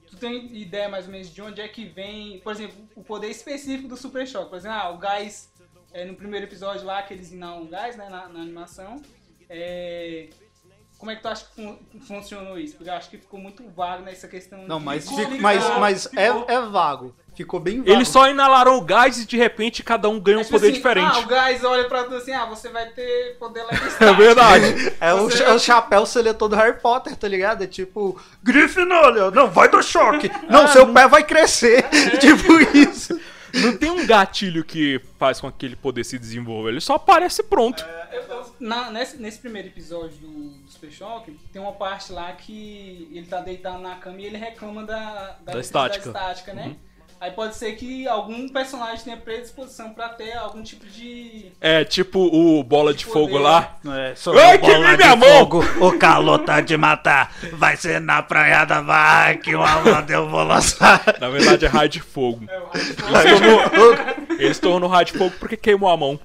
[0.10, 3.30] tu tem ideia mais ou menos de onde é que vem, por exemplo, o poder
[3.30, 4.50] específico do Super Choque?
[4.50, 5.52] Por exemplo, ah, o gás,
[5.94, 9.02] é, no primeiro episódio lá, que eles inalam gás né, na, na animação.
[9.50, 10.30] É,
[10.98, 12.76] como é que tu acha que fun- funcionou isso?
[12.76, 15.06] Porque eu acho que ficou muito vago nessa questão Não, de mas,
[15.40, 17.16] mas, mas é, ficou- é vago.
[17.36, 17.92] Ficou bem vago.
[17.92, 20.68] Eles só inalaram o gás e de repente cada um ganha um É tipo poder
[20.70, 21.12] assim, diferente.
[21.14, 23.64] Ah, o gás olha pra tu assim, ah, você vai ter poder
[24.02, 24.94] É verdade.
[25.00, 27.64] É o, é o chapéu seletor do Harry Potter, tá ligado?
[27.64, 30.32] É tipo, Grifinória, não, vai do choque.
[30.50, 31.84] Não, seu pé vai crescer.
[32.20, 33.20] tipo isso.
[33.54, 36.70] Não tem um gatilho que faz com que aquele poder se desenvolva.
[36.70, 37.84] Ele só aparece pronto.
[38.12, 42.32] Eu- eu- na- nesse, nesse primeiro episódio do, do Super Choque, tem uma parte lá
[42.34, 46.10] que ele tá deitado na cama e ele reclama da, da, eletricidade estática.
[46.10, 46.76] estática, né?
[47.20, 51.52] Aí pode ser que algum personagem tenha predisposição pra ter algum tipo de.
[51.60, 53.40] É tipo o bola de fogo Poder.
[53.44, 53.76] lá.
[53.88, 55.40] É, sou Ai, eu, bola queimei de minha mão!
[55.40, 57.34] fogo, O calor tá de matar.
[57.54, 61.02] Vai ser na praiada, vai que uma onda eu vou lançar.
[61.20, 62.46] Na verdade é raio de fogo.
[62.48, 62.66] É, o
[63.12, 64.34] raio de fogo.
[64.38, 66.20] Eles tornam raio de fogo porque queimou a mão.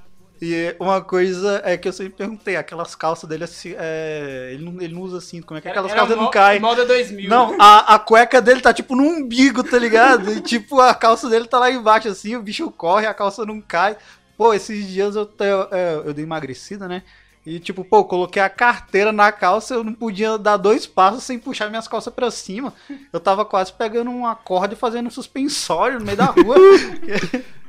[0.44, 4.82] E uma coisa é que eu sempre perguntei, aquelas calças dele, assim, é, ele, não,
[4.82, 6.58] ele não usa cinto, como é que aquelas Era calças não mo- caem?
[6.58, 7.30] Moda 2000.
[7.30, 10.32] Não, a, a cueca dele tá tipo no umbigo, tá ligado?
[10.32, 13.60] E tipo, a calça dele tá lá embaixo assim, o bicho corre, a calça não
[13.60, 13.96] cai.
[14.36, 17.04] Pô, esses dias eu, te- é, eu dei emagrecida, né?
[17.46, 21.22] E tipo, pô, eu coloquei a carteira na calça, eu não podia dar dois passos
[21.22, 22.74] sem puxar minhas calças pra cima.
[23.12, 26.56] Eu tava quase pegando uma corda e fazendo um suspensório no meio da rua.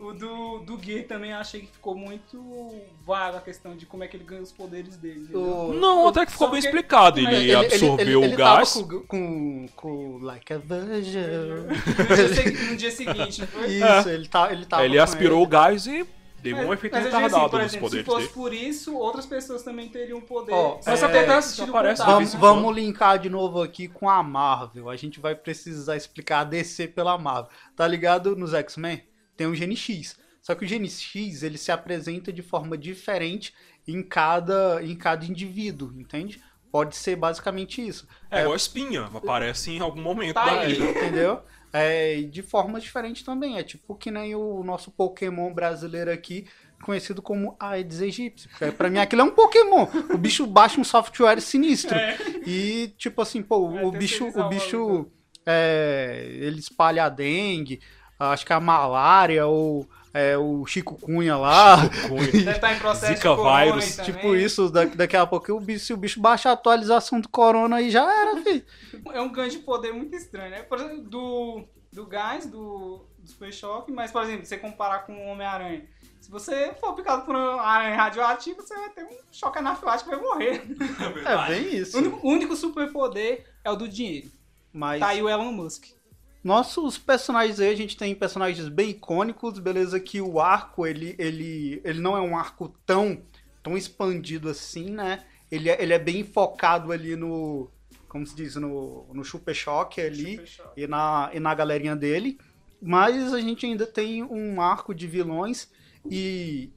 [0.00, 2.72] O, do, do Gear também achei que ficou muito
[3.04, 5.28] vago a questão de como é que ele ganha os poderes dele.
[5.34, 7.18] O- Não, até que ficou Só bem que- explicado.
[7.18, 8.74] Ele, Ele- ele- absorveu ele- ele o gás.
[8.74, 11.18] Tava com, com, com Like a Virgin.
[11.18, 13.66] No dia, se- no dia seguinte, não foi?
[13.70, 14.84] Isso, ele, tá, ele tava.
[14.84, 16.06] Ele com aspirou o gás e
[16.40, 18.34] deu Mas- um efeito mas retardado assim, por nos exemplo, poderes se fosse dele.
[18.34, 20.52] por isso, outras pessoas também teriam poder.
[20.52, 21.72] Ó, Só é, isso assistido de
[22.04, 24.88] Vamos, vamos linkar de novo aqui com a Marvel.
[24.88, 27.50] A gente vai precisar explicar a DC pela Marvel.
[27.74, 29.02] Tá ligado nos X-Men?
[29.38, 30.18] Tem o Gene X.
[30.42, 33.54] Só que o Gene X, ele se apresenta de forma diferente
[33.86, 36.42] em cada, em cada indivíduo, entende?
[36.70, 38.06] Pode ser basicamente isso.
[38.30, 40.74] É igual a espinha, aparece em algum momento Tá da aí.
[40.74, 40.90] vida.
[40.90, 41.40] Entendeu?
[41.72, 43.58] É, e de forma diferente também.
[43.58, 46.46] É tipo que nem o nosso Pokémon brasileiro aqui,
[46.82, 48.48] conhecido como Aedes aegypti.
[48.48, 49.86] Porque Pra mim aquilo é um Pokémon.
[50.12, 51.96] O bicho baixa um software sinistro.
[52.46, 55.10] E tipo assim, pô, É, o bicho, o o bicho
[55.46, 57.80] é, ele espalha a dengue,
[58.18, 61.76] acho que a malária ou é, o Chico Cunha lá.
[62.32, 63.96] Deve estar em processo Zika vírus.
[64.04, 67.28] Tipo isso, da- daqui a pouco o bicho, se o bicho baixa a atualização do
[67.28, 68.64] corona aí já era, filho.
[69.12, 70.62] É um ganho de poder muito estranho, né?
[70.62, 75.12] Por exemplo, do, do gás, do, do Super Choque, mas, por exemplo, você comparar com
[75.14, 75.84] o Homem-Aranha.
[76.20, 80.16] Se você for picado por uma aranha radioativa, você vai ter um choque anafilático e
[80.16, 80.62] vai morrer.
[81.24, 81.96] É bem O isso.
[81.96, 84.28] único, o único superpoder é o do dinheiro.
[84.72, 85.84] Mas Tá aí o Elon Musk.
[86.42, 91.80] Nossos personagens aí, a gente tem personagens bem icônicos, beleza que o arco, ele, ele,
[91.84, 93.20] ele não é um arco tão,
[93.62, 95.24] tão expandido assim, né?
[95.50, 97.70] Ele é, ele é bem focado ali no,
[98.08, 100.80] como se diz, no, no Super Choque ali Choque.
[100.80, 102.38] e na, e na galerinha dele.
[102.80, 105.68] Mas a gente ainda tem um arco de vilões
[106.08, 106.70] e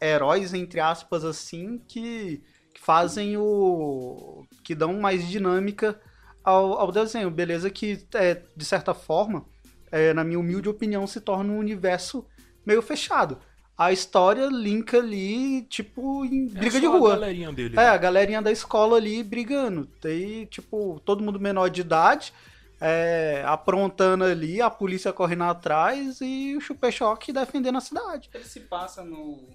[0.00, 4.46] heróis, entre aspas, assim, que, que fazem o.
[4.64, 6.00] que dão mais dinâmica
[6.46, 7.30] ao, ao desenho.
[7.30, 9.44] Beleza, que é, de certa forma,
[9.90, 12.24] é, na minha humilde opinião, se torna um universo
[12.64, 13.38] meio fechado.
[13.78, 17.10] A história linka ali, tipo, em briga É de só a rua.
[17.10, 17.78] galerinha dele.
[17.78, 19.84] É, a galerinha da escola ali brigando.
[20.00, 22.32] Tem, tipo, todo mundo menor de idade,
[22.80, 28.30] é, aprontando ali, a polícia correndo atrás e o Super Choque defendendo a cidade.
[28.32, 29.46] Ele se passa no,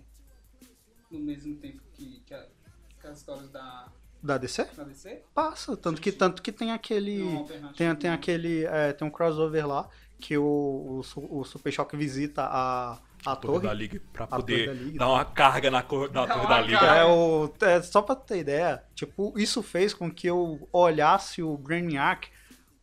[1.09, 2.47] no mesmo tempo que, que, a-
[2.99, 3.87] que as histórias da,
[4.23, 4.65] Da DC?
[4.77, 5.21] da DC?
[5.33, 5.75] Passa.
[5.75, 7.23] Tanto que, tanto que tem aquele.
[7.75, 8.65] Tem, tem aquele.
[8.65, 13.53] é, tem um crossover lá que o, o, o Super Choque visita a, a Torre
[13.55, 13.67] torre.
[13.67, 14.99] da Liga pra poder da Liga.
[14.99, 16.77] dar uma carga na, cor- na Torre da Liga.
[16.85, 21.57] É, o, é, só pra ter ideia, tipo, isso fez com que eu olhasse o
[21.57, 22.29] Brainiac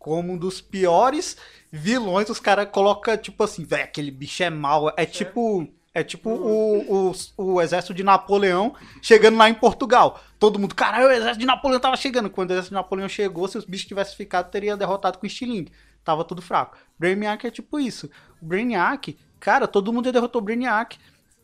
[0.00, 1.36] como um dos piores
[1.70, 2.28] vilões.
[2.28, 4.92] Os caras colocam, tipo assim, velho, aquele bicho é mau.
[4.96, 5.68] É tipo.
[5.98, 10.20] É tipo o, o, o exército de Napoleão chegando lá em Portugal.
[10.38, 12.30] Todo mundo, caralho, o exército de Napoleão tava chegando.
[12.30, 15.26] Quando o exército de Napoleão chegou, se os bichos tivessem ficado, teria derrotado com o
[15.26, 15.72] estilingue.
[16.04, 16.76] Tava tudo fraco.
[16.98, 18.08] Brainiac é tipo isso.
[18.40, 20.98] Brainiac, cara, todo mundo já derrotou o Brainiac.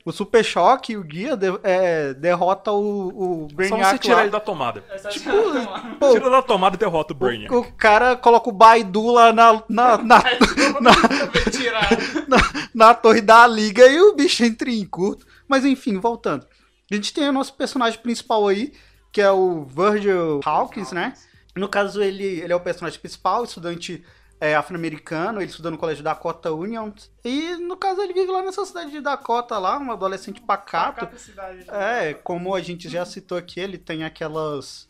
[0.04, 4.16] O Super Choque e o Guia de- é, derrota o, o Só Brainiac você tirar
[4.16, 4.22] lá.
[4.22, 4.84] ele da tomada.
[4.90, 7.54] Essa Tipo, é Pô, Tira da tomada e derrota o Brainiac.
[7.54, 10.22] o, o cara coloca o Baidu lá na, na, na,
[11.50, 11.88] tirar.
[12.28, 12.36] na,
[12.74, 15.26] na torre da liga e o bicho entra em curto.
[15.48, 16.46] Mas enfim, voltando.
[16.90, 18.72] A gente tem o nosso personagem principal aí,
[19.10, 21.14] que é o Virgil Hawkins, né?
[21.56, 24.04] No caso, ele, ele é o personagem principal, estudante
[24.40, 26.90] é, afro-americano, ele estuda no colégio Dakota Union.
[27.24, 31.08] E no caso, ele vive lá nessa cidade de Dakota, lá, um adolescente pacato.
[31.18, 31.64] Cidade.
[31.70, 34.88] É, como a gente já citou aqui, ele tem aquelas.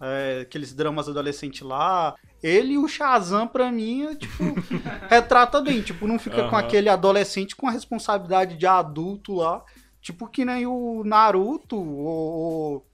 [0.00, 2.14] é, aqueles dramas adolescentes lá.
[2.42, 4.42] Ele e o Shazam, pra mim, é, tipo,
[5.08, 5.80] retrata bem.
[5.80, 6.58] Tipo, não fica com Aham.
[6.58, 9.64] aquele adolescente com a responsabilidade de adulto lá.
[10.00, 12.86] Tipo, que nem o Naruto ou, ou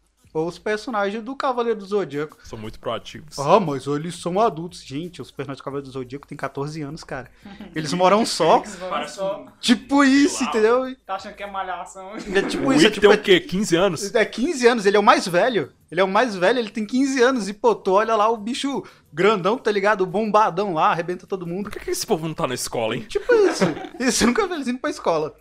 [0.46, 2.36] os personagens do Cavaleiro do Zodíaco.
[2.44, 3.38] São muito proativos.
[3.38, 4.82] Ah, mas eles são adultos.
[4.84, 7.30] Gente, os personagens do Cavaleiro do Zodíaco têm 14 anos, cara.
[7.74, 8.62] Eles moram só.
[8.88, 9.46] Parece só.
[9.60, 10.94] Tipo isso, entendeu?
[11.06, 12.12] Tá achando que é malhação.
[12.16, 13.40] É tipo O isso, é tipo, tem o quê?
[13.40, 14.14] 15 anos?
[14.14, 15.72] É 15 anos, ele é o mais velho.
[15.90, 17.48] Ele é o mais velho, ele tem 15 anos.
[17.48, 20.02] E, pô, tu olha lá o bicho grandão, tá ligado?
[20.02, 21.64] O bombadão lá, arrebenta todo mundo.
[21.64, 23.06] Por que, que esse povo não tá na escola, hein?
[23.08, 23.64] Tipo isso.
[23.98, 25.34] Isso, nunca eles indo pra escola.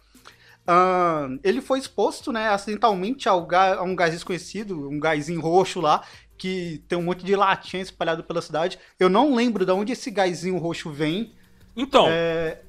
[0.68, 6.04] Ahn, ele foi exposto, né, acidentalmente ao a um gás desconhecido, um gásinho roxo lá,
[6.38, 8.78] que tem um monte de latinha espalhado pela cidade.
[9.00, 11.34] Eu não lembro de onde esse gásinho roxo vem.
[11.76, 12.62] Então, É,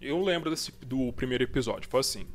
[0.00, 1.88] eu lembro desse, do primeiro episódio.
[1.88, 2.26] Foi assim.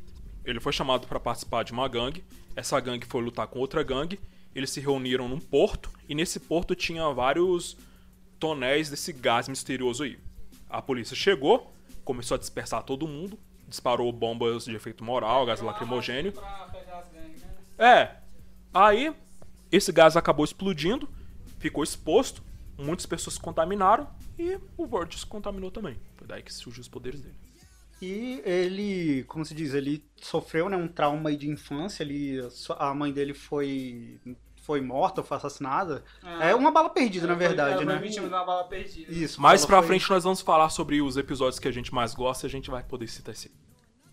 [0.44, 2.24] Ele foi chamado pra participar de uma gangue.
[2.56, 4.20] Essa gangue foi lutar com outra gangue.
[4.54, 5.90] Eles se reuniram num porto.
[6.08, 7.78] E nesse porto tinha vários
[8.40, 10.18] tonéis desse gás misterioso aí.
[10.70, 13.38] A polícia chegou, começou a dispersar todo mundo.
[13.76, 16.34] Disparou bombas de efeito moral, gás lacrimogênio.
[17.78, 17.78] Né?
[17.78, 18.16] É.
[18.74, 19.14] Aí,
[19.70, 21.10] esse gás acabou explodindo,
[21.60, 22.42] ficou exposto,
[22.78, 24.08] muitas pessoas se contaminaram
[24.40, 26.00] e o se contaminou também.
[26.16, 27.36] Foi daí que surgiu os poderes dele.
[28.02, 32.02] E ele, como se diz, ele sofreu né, um trauma aí de infância.
[32.02, 32.40] Ele,
[32.78, 34.20] a mãe dele foi,
[34.66, 36.04] foi morta, foi assassinada.
[36.42, 38.00] É, uma bala perdida, na Ela foi- verdade, ela foi né?
[38.00, 39.12] vítima de uma bala perdida.
[39.12, 39.40] Isso.
[39.42, 42.46] Mais pra foi- frente nós vamos falar sobre os episódios que a gente mais gosta
[42.46, 43.52] e a gente vai poder citar esse.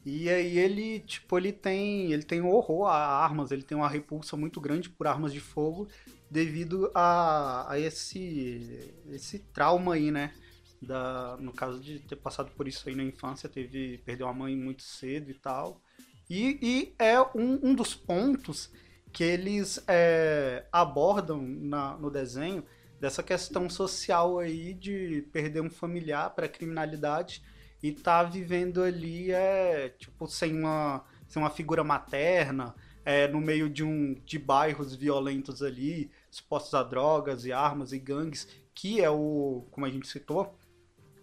[0.05, 3.89] E aí ele, tipo, ele tem, ele tem um horror a armas, ele tem uma
[3.89, 5.87] repulsa muito grande por armas de fogo
[6.29, 10.33] devido a, a esse esse trauma aí, né?
[10.81, 14.57] Da, no caso de ter passado por isso aí na infância, teve perdeu a mãe
[14.57, 15.81] muito cedo e tal.
[16.29, 18.71] E, e é um, um dos pontos
[19.13, 22.65] que eles é, abordam na- no desenho
[23.01, 27.43] dessa questão social aí de perder um familiar para criminalidade
[27.83, 33.69] e tá vivendo ali é tipo sem uma sem uma figura materna é, no meio
[33.69, 39.11] de um de bairros violentos ali expostos a drogas e armas e gangues que é
[39.11, 40.57] o como a gente citou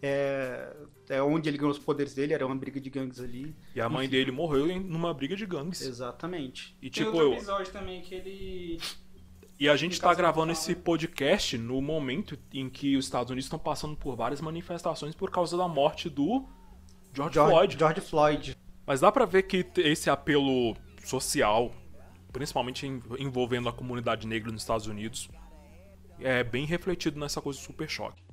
[0.01, 0.75] é,
[1.09, 3.89] é onde ele ganhou os poderes dele era uma briga de gangues ali E a
[3.89, 5.81] mãe dele morreu em numa briga de gangues.
[5.81, 8.79] exatamente E Tem tipo, outro eu, episódio também que ele.
[9.59, 10.83] E a gente tá caso, gravando esse fala.
[10.85, 15.57] podcast no momento em que os Estados Unidos estão passando por várias manifestações por causa
[15.57, 16.45] da morte do
[17.13, 17.77] George, George Floyd.
[17.77, 18.57] George Floyd
[18.88, 21.73] Mas dá pra ver que esse apelo social,
[22.31, 22.88] principalmente
[23.19, 25.27] envolvendo a comunidade negra nos Estados Unidos,
[26.21, 28.28] é bem refletido nessa coisa do super choque.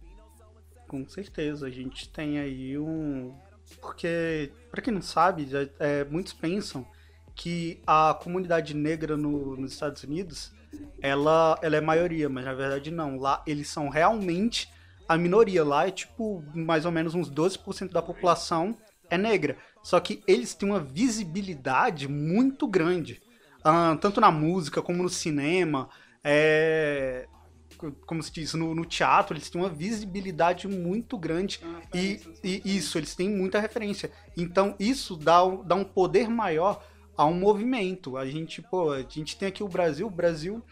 [0.89, 3.35] Com certeza, a gente tem aí um.
[3.81, 6.87] Porque, pra quem não sabe, é, muitos pensam
[7.35, 10.53] que a comunidade negra no- nos Estados Unidos
[11.03, 13.19] ela, ela é maioria, mas na verdade não.
[13.19, 14.69] Lá eles são realmente
[15.09, 15.65] a minoria.
[15.65, 18.77] Lá é tipo mais ou menos uns 12% da população
[19.11, 19.57] é negra.
[19.83, 23.21] Só que eles têm uma visibilidade muito grande.
[23.63, 25.89] Ah, tanto na música como no cinema.
[26.23, 27.27] É,
[28.07, 31.61] como se diz, no, no teatro, eles têm uma visibilidade muito grande.
[31.95, 32.41] E, referências.
[32.43, 34.11] e isso, eles têm muita referência.
[34.37, 36.83] Então, isso dá, um- dá um poder maior
[37.17, 38.17] a um movimento.
[38.17, 40.07] A gente, pô, a gente tem aqui o Brasil.
[40.07, 40.63] O Brasil,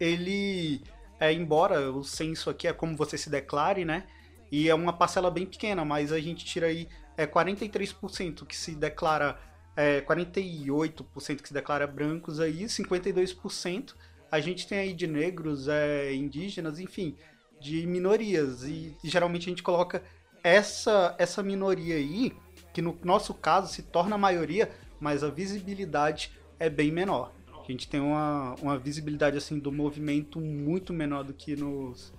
[0.00, 0.82] ele,
[1.20, 4.04] é, embora o censo aqui é como você se declare, né?
[4.50, 8.74] E é uma parcela bem pequena, mas a gente tira aí é 43% que se
[8.74, 9.38] declara,
[9.76, 13.94] é, 48% que se declara brancos aí, 52%
[14.32, 17.14] a gente tem aí de negros, é, indígenas, enfim,
[17.60, 18.64] de minorias.
[18.64, 20.02] E, e geralmente a gente coloca
[20.42, 22.32] essa, essa minoria aí,
[22.72, 27.30] que no nosso caso se torna a maioria, mas a visibilidade é bem menor.
[27.52, 32.12] A gente tem uma, uma visibilidade assim do movimento muito menor do que nos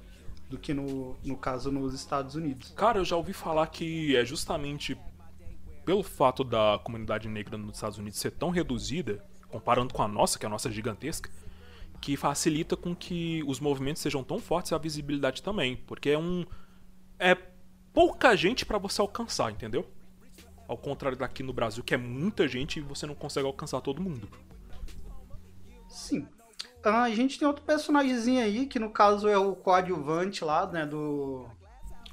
[0.49, 2.71] do que no, no caso nos Estados Unidos.
[2.75, 4.95] Cara, eu já ouvi falar que é justamente
[5.83, 10.37] pelo fato da comunidade negra nos Estados Unidos ser tão reduzida, comparando com a nossa,
[10.37, 11.29] que é a nossa gigantesca,
[12.03, 16.19] que facilita com que os movimentos sejam tão fortes e a visibilidade também, porque é
[16.19, 16.45] um
[17.17, 17.33] é
[17.93, 19.89] pouca gente pra você alcançar, entendeu?
[20.67, 24.01] Ao contrário daqui no Brasil, que é muita gente e você não consegue alcançar todo
[24.01, 24.27] mundo.
[25.87, 26.27] Sim.
[26.83, 30.85] Ah, a gente tem outro personagemzinho aí, que no caso é o coadjuvante lá, né,
[30.85, 31.47] do,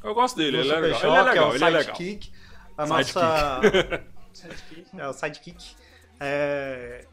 [0.04, 1.96] Eu gosto dele, do ele é legal, Choque, ele é legal, o ele é legal.
[1.96, 2.32] sidekick.
[2.78, 3.14] A Sidekick.
[3.16, 3.60] nossa...
[5.02, 5.74] é o sidekick.
[6.20, 7.08] É,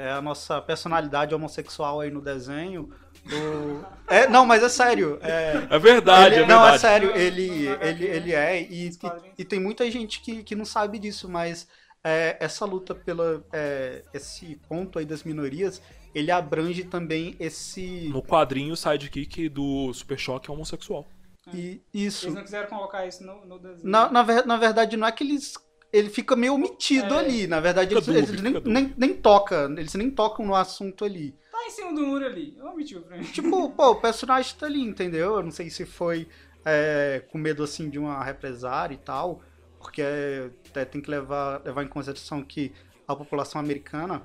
[0.00, 2.90] é a nossa personalidade homossexual aí no desenho.
[3.26, 5.18] O- É, não, mas é sério.
[5.22, 6.80] É, É verdade, ele- é não, é verdade.
[6.80, 8.98] sério, ele, ele, ele é, e, e,
[9.38, 11.68] e tem muita gente que, que não sabe disso, mas
[12.02, 15.80] é, essa luta pela é, esse ponto aí das minorias,
[16.12, 21.06] ele abrange também esse No quadrinho, o sidekick do Super Choque é homossexual.
[21.54, 22.26] e, isso.
[22.26, 23.88] Eles não quiseram colocar isso no, no desenho.
[23.88, 25.54] Na, na, ver- na verdade, não é que eles
[25.92, 27.18] ele fica meio omitido É.
[27.18, 31.04] ali, na verdade eles, dúbio, eles nem, nem, nem tocam, eles nem tocam no assunto
[31.04, 31.34] ali.
[31.50, 32.54] Tá em cima do muro ali.
[32.58, 33.24] Eu omitiu pra mim.
[33.24, 35.36] Tipo, pô, o personagem tá ali, entendeu?
[35.36, 36.28] Eu não sei se foi
[36.64, 39.42] é, com medo, assim, de uma represária e tal,
[39.78, 42.72] porque é, tem que levar, levar em consideração que
[43.08, 44.22] a população americana,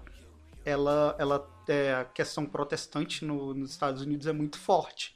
[0.64, 5.16] ela, ela é, a questão protestante no- nos Estados Unidos é muito forte.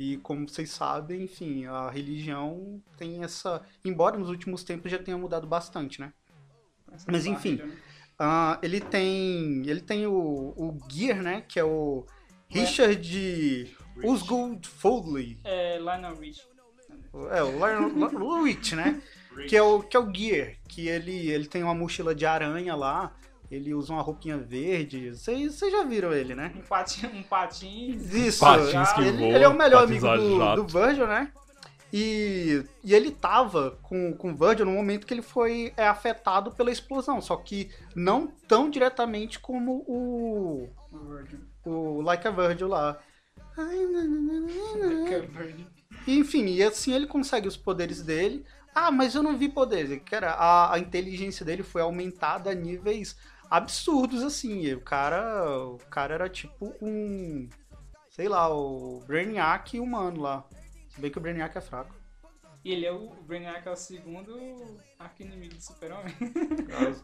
[0.00, 3.60] E como vocês sabem, enfim, a religião tem essa...
[3.84, 6.10] Embora nos últimos tempos já tenha mudado bastante, né?
[6.90, 7.56] Essa Mas, enfim.
[7.56, 7.82] barreira, né?
[8.18, 11.42] Ah, ele tem ele tem o, o Gear, né?
[11.46, 12.06] Que é o
[12.48, 15.38] Richard Osgood Foley.
[15.44, 16.48] É, Lionel Rich.
[17.32, 19.02] É, o Lionel Rich, né?
[19.46, 20.56] Que é o, que é o Gear.
[20.66, 23.14] Que ele, ele tem uma mochila de aranha lá.
[23.50, 25.10] Ele usa uma roupinha verde.
[25.10, 26.52] Vocês vocês já viram ele, né?
[26.56, 27.96] Um patinho, um patinho.
[27.96, 28.40] Isso.
[28.40, 31.32] Patins que ele, voam, ele é o melhor patins amigo do, do Virgil, né?
[31.92, 36.52] E, e ele tava com, com o Virgil no momento que ele foi é, afetado
[36.52, 37.20] pela explosão.
[37.20, 41.40] Só que não tão diretamente como o, O Virgin.
[41.64, 42.96] o Like a Virgil lá.
[46.06, 50.00] Enfim, e assim ele consegue os poderes dele, Ah, mas eu não vi poderes.
[50.04, 53.16] Cara, a, a inteligência dele foi aumentada a níveis
[53.50, 54.72] absurdos, assim.
[54.72, 57.48] O cara, o cara era tipo um,
[58.10, 60.46] sei lá, o Brainiac humano lá.
[60.88, 61.94] Se bem que o Brainiac é fraco.
[62.64, 64.38] E ele é o, o Brainiac é o segundo
[64.98, 66.14] arqui-inimigo do Super-Homem.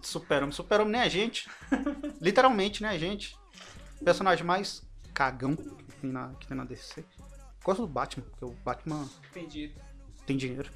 [0.03, 0.53] Super-Homem.
[0.53, 1.49] Super-Homem nem a gente.
[2.21, 3.37] Literalmente, né, a gente.
[4.05, 7.03] Personagem mais cagão que tem na, que tem na DC.
[7.65, 9.75] Gosto do Batman, porque o Batman Entendi.
[10.27, 10.71] tem dinheiro.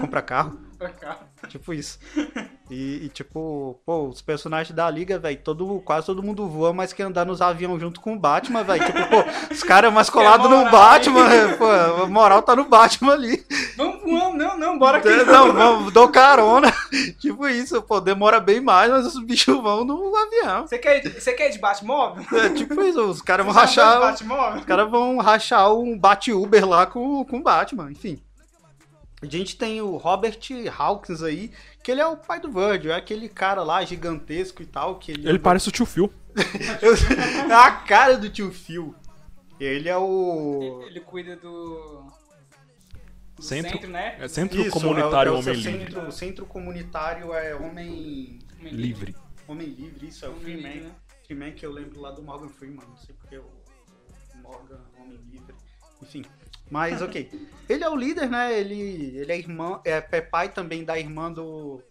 [0.00, 0.58] Compra carro.
[1.00, 1.26] Cá.
[1.48, 1.98] Tipo isso.
[2.70, 6.92] E, e, tipo, pô, os personagens da liga, velho, todo, quase todo mundo voa, mas
[6.92, 8.84] quer andar nos aviões junto com o Batman, velho.
[8.84, 11.24] Tipo, pô, os caras mais colados no Batman,
[11.56, 13.44] pô, a moral tá no Batman ali.
[13.76, 15.08] Vamos, vamos, não, não, bora aqui.
[15.08, 16.72] Não, vamos, dou carona.
[17.18, 20.66] Tipo isso, pô, demora bem mais, mas os bichos vão no avião.
[20.66, 22.24] Você quer, ir- você quer de Batmóvel?
[22.38, 23.98] É tipo isso, os caras vão rachar.
[24.58, 28.18] Os caras vão rachar um Bat-Uber lá com, com o Batman, enfim.
[29.20, 30.38] A gente tem o Robert
[30.78, 31.50] Hawkins aí,
[31.82, 35.10] que ele é o pai do Virgil, é aquele cara lá gigantesco e tal, que
[35.10, 35.28] ele...
[35.28, 36.12] Ele parece o tio Phil.
[37.50, 38.94] é a cara do tio Phil.
[39.58, 40.84] Ele é o...
[40.86, 42.04] Ele cuida do.
[43.34, 44.16] do Centro- centro, né?
[44.20, 45.78] É Centro Isso, Comunitário é o- é o Homem Livre.
[45.78, 48.38] centro, O centro comunitário é Homem...
[48.60, 49.16] Homem Livre.
[49.48, 50.82] Homem Livre, isso, é o Freeman.
[50.82, 50.90] Né?
[51.26, 53.50] Freeman que eu lembro lá do Morgan Freeman, não sei porque o
[54.42, 55.54] Morgan, Homem Livre,
[56.02, 56.24] enfim.
[56.70, 57.30] Mas ok.
[57.68, 58.58] Ele é o líder, né?
[58.58, 61.82] Ele, ele é irmão, é, é pai também da irmã do,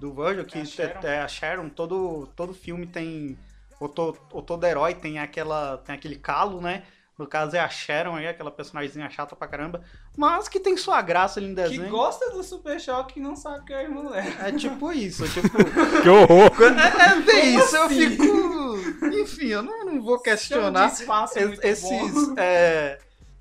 [0.00, 1.00] do Virgil, que É a Sharon.
[1.04, 1.68] é, é a Sharon.
[1.68, 3.38] Todo, todo filme tem.
[3.78, 6.82] Ou, to, ou todo herói tem, aquela, tem aquele calo, né?
[7.16, 9.82] No caso é a Sharon aí, aquela personagemzinha chata pra caramba.
[10.16, 11.88] Mas que tem sua graça ali no Que desenho.
[11.90, 14.16] gosta do Super Choque e não sabe que é irmão dela.
[14.48, 15.48] É tipo isso, tipo.
[16.02, 16.50] Que horror!
[16.60, 18.10] É, é bem Como isso, eu assim?
[18.10, 19.06] fico.
[19.06, 21.06] Enfim, eu não, não vou questionar es-
[21.46, 21.88] muito esses.
[21.88, 22.34] bom.
[22.36, 22.98] É,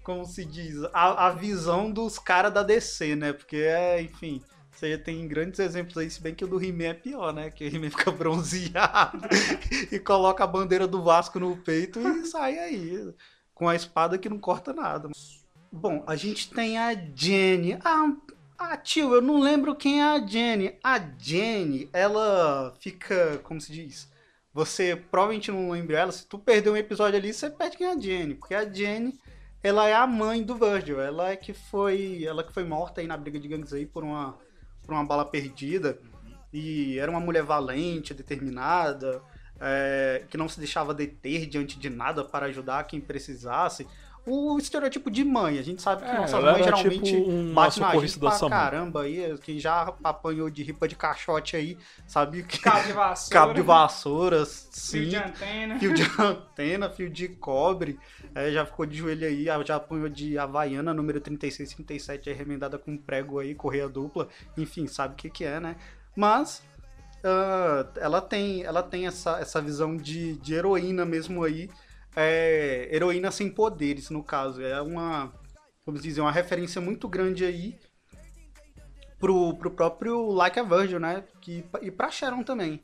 [0.09, 0.83] como se diz?
[0.91, 3.31] A, a visão dos caras da DC, né?
[3.31, 4.41] Porque é, enfim.
[4.71, 7.51] Você tem grandes exemplos aí, se bem que o do He-Man é pior, né?
[7.51, 9.19] Que o He-Man fica bronzeado
[9.91, 13.13] e coloca a bandeira do Vasco no peito e sai aí.
[13.53, 15.09] Com a espada que não corta nada.
[15.71, 17.77] Bom, a gente tem a Jenny.
[17.85, 18.11] Ah,
[18.57, 20.75] ah, tio, eu não lembro quem é a Jenny.
[20.83, 24.09] A Jenny, ela fica, como se diz?
[24.53, 26.11] Você provavelmente não lembra ela.
[26.11, 28.33] Se tu perder um episódio ali, você perde quem é a Jenny.
[28.33, 29.19] Porque a Jenny,
[29.61, 31.01] ela é a mãe do Virgil.
[31.01, 34.03] Ela é que foi, ela que foi morta aí na briga de gangues aí por
[34.03, 34.37] uma,
[34.83, 35.99] por uma bala perdida.
[36.51, 39.21] E era uma mulher valente, determinada,
[39.59, 43.87] é, que não se deixava deter diante de nada para ajudar quem precisasse.
[44.25, 47.29] O estereotipo de mãe, a gente sabe que É, nossas ela mães era geralmente tipo
[47.29, 48.49] um batem na gente pra SAMU.
[48.49, 53.33] caramba aí, quem já apanhou de ripa de caixote aí, sabe que Cabo de vassoura.
[53.33, 55.79] cabo de vassouras, Fio sim, de antena.
[55.79, 57.99] fio de antena, fio de cobre,
[58.35, 62.77] é, já ficou de joelho aí, já apanhou de Havaiana, número 36, 37, aí remendada
[62.77, 64.27] com prego aí, correia dupla,
[64.57, 65.75] enfim, sabe o que que é, né?
[66.15, 66.61] Mas
[67.23, 71.69] ah, ela tem, ela tem essa, essa visão de, de heroína mesmo aí,
[72.15, 75.33] é, heroína sem poderes, no caso, é uma,
[75.85, 77.79] vamos dizer, uma referência muito grande aí
[79.19, 81.23] pro, pro próprio Like a Virgil, né?
[81.41, 82.81] Que, e pra Sharon também.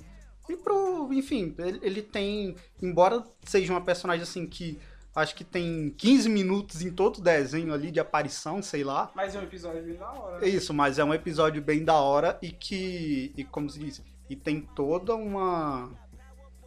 [0.50, 4.80] E pro, enfim, ele, ele tem, embora seja uma personagem assim que
[5.16, 9.12] acho que tem 15 minutos em todo o desenho ali de aparição, sei lá.
[9.16, 10.40] Mas é um episódio bem da hora.
[10.40, 10.50] Né?
[10.50, 14.36] isso, mas é um episódio bem da hora e que, e como se diz, e
[14.36, 15.90] tem toda uma,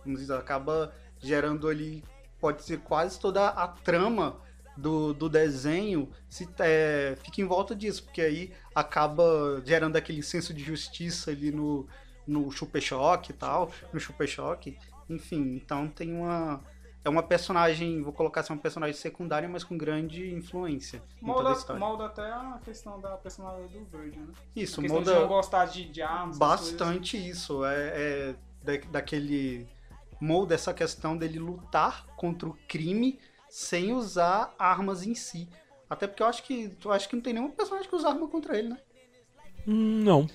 [0.03, 2.03] como se diz, acaba gerando ali,
[2.40, 4.37] pode ser quase toda a trama
[4.77, 10.55] do, do desenho se é, fica em volta disso, porque aí acaba gerando aquele senso
[10.55, 11.87] de justiça ali no,
[12.27, 16.62] no Super Choque e tal, no Super Choque, enfim, então tem uma
[17.05, 22.07] é uma personagem, vou colocar assim, uma personagem secundária, mas com grande influência Molda, molda
[22.07, 24.35] até a questão da personalidade do Virgil, né?
[24.55, 26.37] Isso, molda de não gostar de, de armas.
[26.37, 27.64] bastante isso.
[27.64, 29.66] É, é da- daquele
[30.20, 35.48] molda essa questão dele lutar contra o crime sem usar armas em si.
[35.88, 38.28] Até porque eu acho que eu acho que não tem nenhum personagem que usa arma
[38.28, 38.78] contra ele, né?
[39.66, 40.28] Não.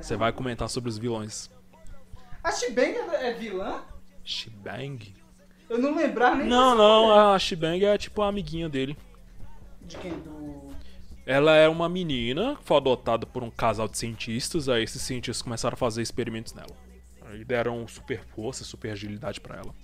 [0.00, 1.50] Você vai comentar sobre os vilões.
[2.42, 3.82] A Shibang é vilã?
[4.24, 5.14] Shibang?
[5.68, 8.96] Eu não lembrava nem Não, não, a Shibang é tipo a amiguinha dele.
[9.82, 10.12] De quem?
[10.12, 10.68] Do...
[11.26, 15.42] Ela é uma menina que foi adotada por um casal de cientistas, aí esses cientistas
[15.42, 16.74] começaram a fazer experimentos nela.
[17.30, 19.74] Aí deram super força, super agilidade pra ela.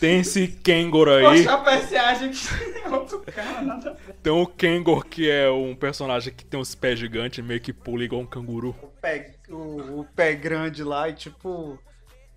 [0.00, 2.48] Tem esse Kengor aí, Poxa, a PSA, gente.
[2.84, 4.14] É outro cara, nada a ver.
[4.22, 8.04] tem o Kengor que é um personagem que tem uns pés gigantes, meio que pula
[8.04, 8.74] igual um canguru.
[8.82, 11.78] O pé, o, o pé grande lá e tipo.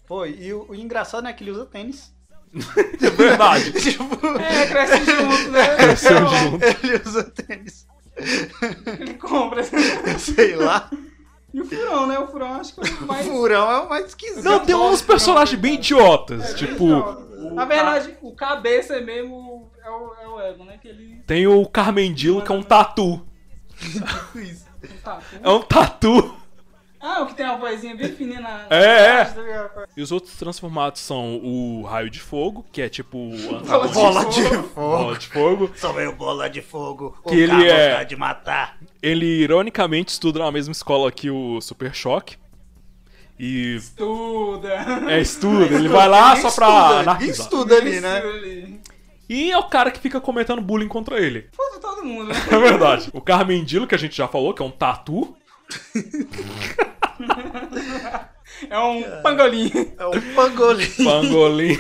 [0.05, 2.13] Pô, e o, o engraçado é que ele usa tênis.
[3.01, 3.71] É verdade.
[3.81, 5.75] tipo, É, cresce junto, né?
[5.75, 6.63] Cresceu junto.
[6.63, 7.87] ele usa tênis.
[8.99, 9.63] Ele compra.
[10.19, 10.55] Sei
[11.53, 12.17] e o Furão, né?
[12.17, 13.27] O Furão acho que é o mais.
[13.27, 14.43] O Furão é o mais esquisito.
[14.43, 16.51] Não, tem uns personagens bem idiotas.
[16.51, 16.85] É, tipo.
[16.85, 20.79] Bem Na verdade, o cabeça mesmo é o, é o Ego, né?
[20.81, 21.21] Que ele...
[21.27, 23.21] Tem o Carmendilo, que é um tatu.
[25.43, 26.42] é um tatu.
[27.05, 28.65] Ah, o que tem uma vozinha bem fininha na.
[28.69, 29.25] É, é.
[29.25, 29.85] tá?
[29.97, 33.17] E os outros transformados são o Raio de Fogo, que é tipo.
[33.17, 34.69] o Bola de Bola de fogo.
[34.73, 35.71] Bola de Fogo.
[35.75, 37.17] Sou eu, bola de fogo.
[37.27, 38.77] Que ele é- de matar.
[39.01, 42.37] Ele, ironicamente, estuda na mesma escola que o Super Choque.
[43.37, 43.75] E.
[43.75, 44.73] Estuda.
[45.09, 45.75] É, estuda.
[45.75, 47.45] Ele vai lá só pra anarquizar.
[47.47, 48.21] estuda ali, né?
[49.27, 51.49] E é o cara que fica comentando bullying contra ele.
[51.51, 52.35] Foda todo mundo, né?
[52.49, 53.09] É verdade.
[53.11, 55.35] O Carmendilo, que a gente já falou, que é um tatu.
[58.69, 59.71] É um pangolim.
[59.97, 60.87] É o pangolim.
[61.03, 61.77] Pangolim.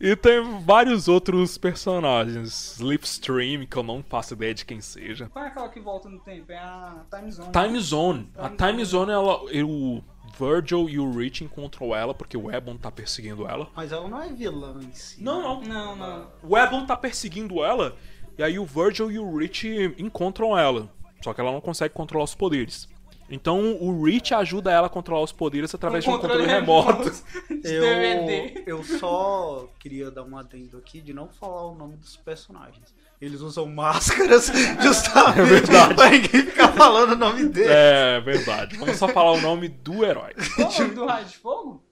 [0.00, 2.76] e tem vários outros personagens.
[2.76, 5.28] Slipstream, que eu não faço ideia de quem seja.
[5.28, 6.50] Qual é aquela que volta no tempo?
[6.50, 7.52] É a Time Zone.
[7.52, 8.32] Time Zone.
[8.36, 10.02] A Time Zone, ela, o
[10.38, 13.68] Virgil e o Rich encontram ela porque o Ebon tá perseguindo ela.
[13.74, 15.22] Mas ela não é vilã em si.
[15.22, 15.62] Não, não.
[15.62, 16.26] Não, não.
[16.42, 17.96] O Ebon tá perseguindo ela.
[18.36, 20.88] E aí o Virgil e o Rich encontram ela.
[21.22, 22.88] Só que ela não consegue controlar os poderes.
[23.30, 27.10] Então o Rich ajuda ela a controlar os poderes através de um controle remoto.
[27.48, 28.62] de DVD.
[28.66, 32.94] Eu, eu só queria dar um adendo aqui de não falar o nome dos personagens.
[33.20, 34.50] Eles usam máscaras
[34.82, 37.70] justamente É pra ninguém ficar falando o nome dele.
[37.72, 38.76] É verdade.
[38.76, 40.34] Vamos só falar o nome do herói.
[40.56, 41.82] Qual o nome do Raio de Fogo?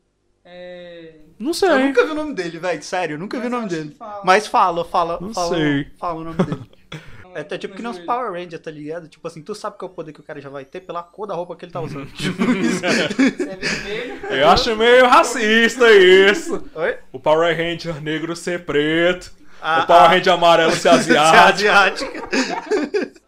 [0.45, 1.20] É.
[1.39, 1.68] Não Eu sei.
[1.87, 2.83] nunca vi o nome dele, velho.
[2.83, 3.95] Sério, eu nunca vi o Mas nome dele.
[3.97, 4.22] fala.
[4.24, 5.87] Mas fala, fala, Não fala, sei.
[5.99, 6.70] fala o nome dele.
[7.35, 7.99] É até tipo que nem os.
[7.99, 9.09] Power Rangers, tá ligado?
[9.09, 11.03] Tipo assim, tu sabe qual é o poder que o cara já vai ter pela
[11.03, 12.07] cor da roupa que ele tá usando.
[12.12, 12.81] Tipo isso.
[12.81, 12.87] Você
[13.51, 14.26] é vermelho.
[14.26, 16.64] Eu acho meio racista isso.
[16.74, 16.99] Oi?
[17.12, 19.33] O Power Ranger negro ser preto.
[19.61, 20.09] Ah, o Power ah.
[20.09, 22.12] Ranger amarelo ser Ser asiático.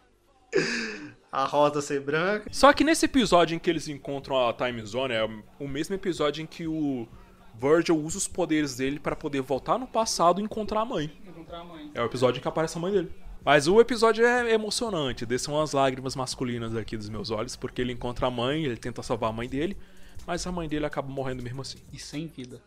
[1.31, 2.51] A rosa ser branca.
[2.53, 5.27] Só que nesse episódio em que eles encontram a Time Zone, é
[5.59, 7.09] o mesmo episódio em que o
[7.55, 11.11] Virgil usa os poderes dele pra poder voltar no passado e encontrar a mãe.
[11.27, 11.91] Encontrar a mãe.
[11.95, 13.11] É o episódio em que aparece a mãe dele.
[13.45, 17.93] Mas o episódio é emocionante, descem umas lágrimas masculinas aqui dos meus olhos, porque ele
[17.93, 19.77] encontra a mãe, ele tenta salvar a mãe dele,
[20.27, 21.79] mas a mãe dele acaba morrendo mesmo assim.
[21.93, 22.63] E sem vida.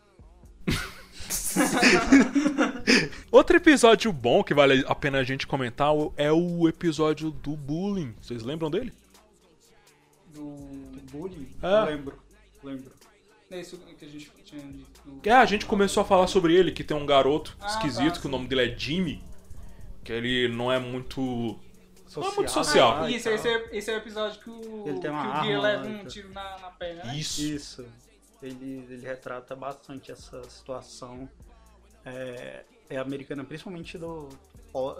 [3.32, 8.14] Outro episódio bom que vale a pena a gente comentar é o episódio do bullying.
[8.20, 8.92] Vocês lembram dele?
[10.34, 10.54] Do.
[11.10, 11.48] Bullying?
[11.62, 11.84] É.
[11.90, 12.18] Lembro,
[12.62, 12.92] lembro.
[13.50, 15.00] É isso que a gente tinha dito.
[15.04, 18.14] do- É, a gente começou a falar sobre ele, que tem um garoto Ah, esquisito,
[18.16, 19.22] tá, que o nome dele é Jimmy.
[20.06, 21.20] Que ele não é muito.
[21.20, 22.64] Não é muito Social.
[22.64, 22.96] social.
[23.02, 25.28] Ah, Isso, e esse é, esse é o episódio que o, Ele tem uma que
[25.28, 26.06] o arma Gear leva um então.
[26.06, 27.16] tiro na, na perna, né?
[27.18, 27.42] Isso.
[27.42, 27.84] Isso.
[28.40, 31.28] Ele, ele retrata bastante essa situação
[32.04, 34.28] é, é americana, principalmente do,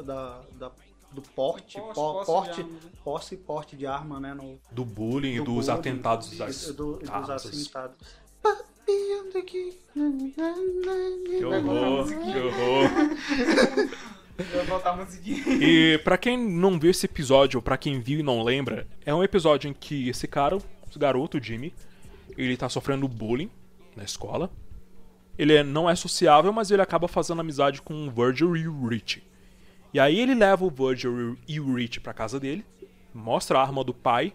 [0.04, 0.72] da, da-
[1.12, 1.92] do porte, Do
[2.24, 2.80] porte, arma, né?
[3.04, 4.34] posse e porte de arma, né?
[4.34, 8.16] No, Do bullying e do dos bullying, atentados e das do- e dos atentados.
[11.24, 13.96] Que horror, que horror.
[14.38, 14.78] Eu vou.
[15.62, 19.14] E pra quem não viu esse episódio, ou pra quem viu e não lembra, é
[19.14, 20.58] um episódio em que esse cara,
[20.88, 21.72] esse garoto, Jimmy,
[22.36, 23.50] ele tá sofrendo bullying
[23.96, 24.50] na escola.
[25.38, 28.86] Ele é- não é sociável, mas ele acaba fazendo amizade com o Virgil e o
[28.88, 29.22] Rich.
[29.92, 32.64] E aí ele leva o Virgil e o Rich pra casa dele,
[33.14, 34.32] mostra a arma do pai.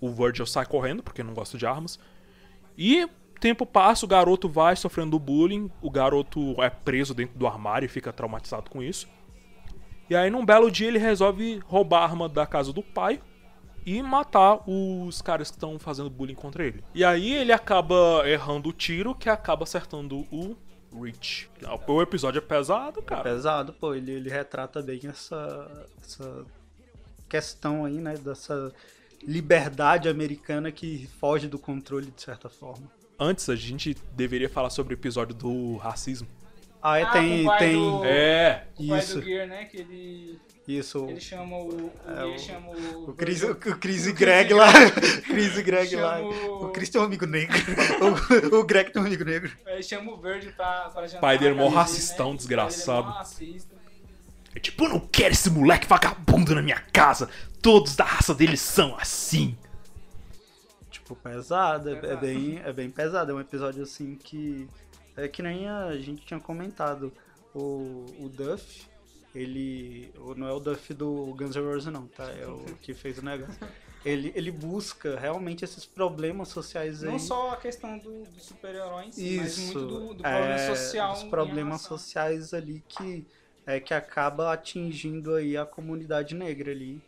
[0.00, 1.98] O Virgil sai correndo, porque não gosta de armas.
[2.76, 3.08] E
[3.40, 7.88] tempo passa, o garoto vai sofrendo bullying, o garoto é preso dentro do armário e
[7.88, 9.08] fica traumatizado com isso.
[10.08, 13.20] E aí, num belo dia, ele resolve roubar a arma da casa do pai
[13.86, 16.82] e matar os caras que estão fazendo bullying contra ele.
[16.94, 20.56] E aí, ele acaba errando o tiro que acaba acertando o
[21.02, 21.50] Rich.
[21.86, 23.22] O episódio é pesado, cara.
[23.22, 26.44] Pesado, pô, ele, ele retrata bem essa, essa
[27.28, 28.14] questão aí, né?
[28.14, 28.72] Dessa
[29.22, 32.90] liberdade americana que foge do controle de certa forma.
[33.18, 36.28] Antes, a gente deveria falar sobre o episódio do racismo.
[36.86, 39.64] Ah, é, Ah, tem, o tem do- É, O pai isso, do Gear, né?
[39.64, 40.38] Que ele.
[40.68, 41.06] isso.
[41.08, 41.68] Ele chama o.
[41.68, 43.10] O Gear o- chama o.
[43.10, 44.70] O Chris, o, o Chris e Greg lá.
[45.24, 46.20] Chris e Greg Chama lá.
[46.20, 47.56] o- Chris tem um amigo negro.
[48.52, 49.50] O, o Greg tem um amigo negro.
[49.66, 51.20] Ele chama o Verde pra, pra jantar.
[51.22, 52.36] Pai dele é mó racistão, né?
[52.36, 53.08] desgraçado.
[53.08, 53.74] É racista.
[54.54, 57.30] é tipo, eu não quero esse moleque vagabundo na minha casa.
[57.62, 59.56] Todos da raça dele são assim.
[60.90, 62.20] Tipo, pesado, é, é Pesado.
[62.20, 63.32] bem, é bem pesado.
[63.32, 64.68] É um episódio assim que.
[65.16, 67.12] É que nem a gente tinha comentado.
[67.54, 68.86] O, o Duff,
[69.34, 70.12] ele.
[70.36, 72.30] Não é o Duff do Guns N' Roses, não, tá?
[72.32, 73.54] É o que fez o negócio.
[74.04, 77.10] Ele, ele busca realmente esses problemas sociais aí.
[77.10, 80.74] Não só a questão do, do super-herói em si, mas muito do, do problema é,
[80.74, 81.12] social.
[81.14, 83.26] Os em problemas sociais ali que,
[83.64, 87.00] é, que acaba atingindo aí a comunidade negra ali.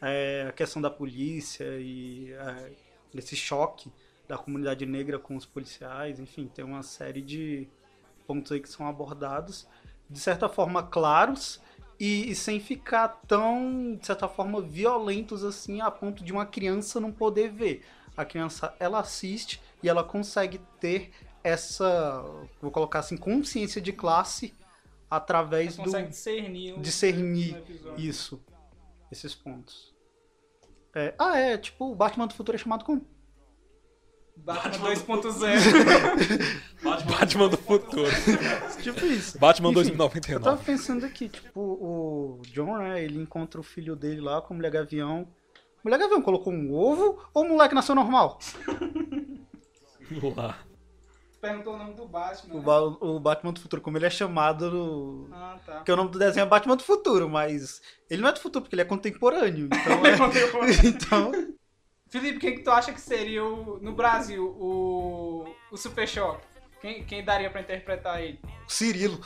[0.00, 2.70] É, a questão da polícia e é,
[3.12, 3.90] desse choque
[4.26, 7.68] da comunidade negra com os policiais, enfim, tem uma série de
[8.26, 9.66] pontos aí que são abordados,
[10.08, 11.60] de certa forma claros
[11.98, 17.00] e, e sem ficar tão, de certa forma, violentos assim a ponto de uma criança
[17.00, 17.84] não poder ver.
[18.16, 21.10] A criança, ela assiste e ela consegue ter
[21.42, 22.22] essa,
[22.60, 24.54] vou colocar assim, consciência de classe
[25.10, 27.62] através do consegue discernir, discernir
[27.98, 28.42] isso,
[29.10, 29.94] esses pontos.
[30.94, 33.04] É, ah, é, tipo, o Batman do futuro é chamado como?
[34.36, 37.06] Batman 2.0.
[37.06, 38.10] Batman do futuro.
[38.82, 39.38] Tipo isso.
[39.38, 39.84] Batman Enfim, Eu
[40.40, 40.64] tava 2099.
[40.64, 44.70] pensando aqui, tipo, o John, né, ele encontra o filho dele lá com a Mulher
[44.70, 45.26] Gavião.
[45.82, 48.38] Mulher Gavião colocou um ovo ou o moleque nasceu normal?
[50.36, 50.58] Lá.
[51.40, 52.54] Perguntou o nome do Batman.
[52.54, 52.64] O, né?
[52.64, 55.28] Ba- o Batman do futuro, como ele é chamado no...
[55.30, 55.72] Ah, tá.
[55.76, 58.62] Porque o nome do desenho é Batman do futuro, mas ele não é do futuro
[58.62, 59.68] porque ele é contemporâneo.
[59.72, 60.16] Então, é...
[60.88, 61.32] então
[62.14, 66.44] Felipe, quem que tu acha que seria o, no Brasil o, o Super Choque?
[66.80, 68.38] Quem, quem daria pra interpretar ele?
[68.68, 69.18] Cirilo.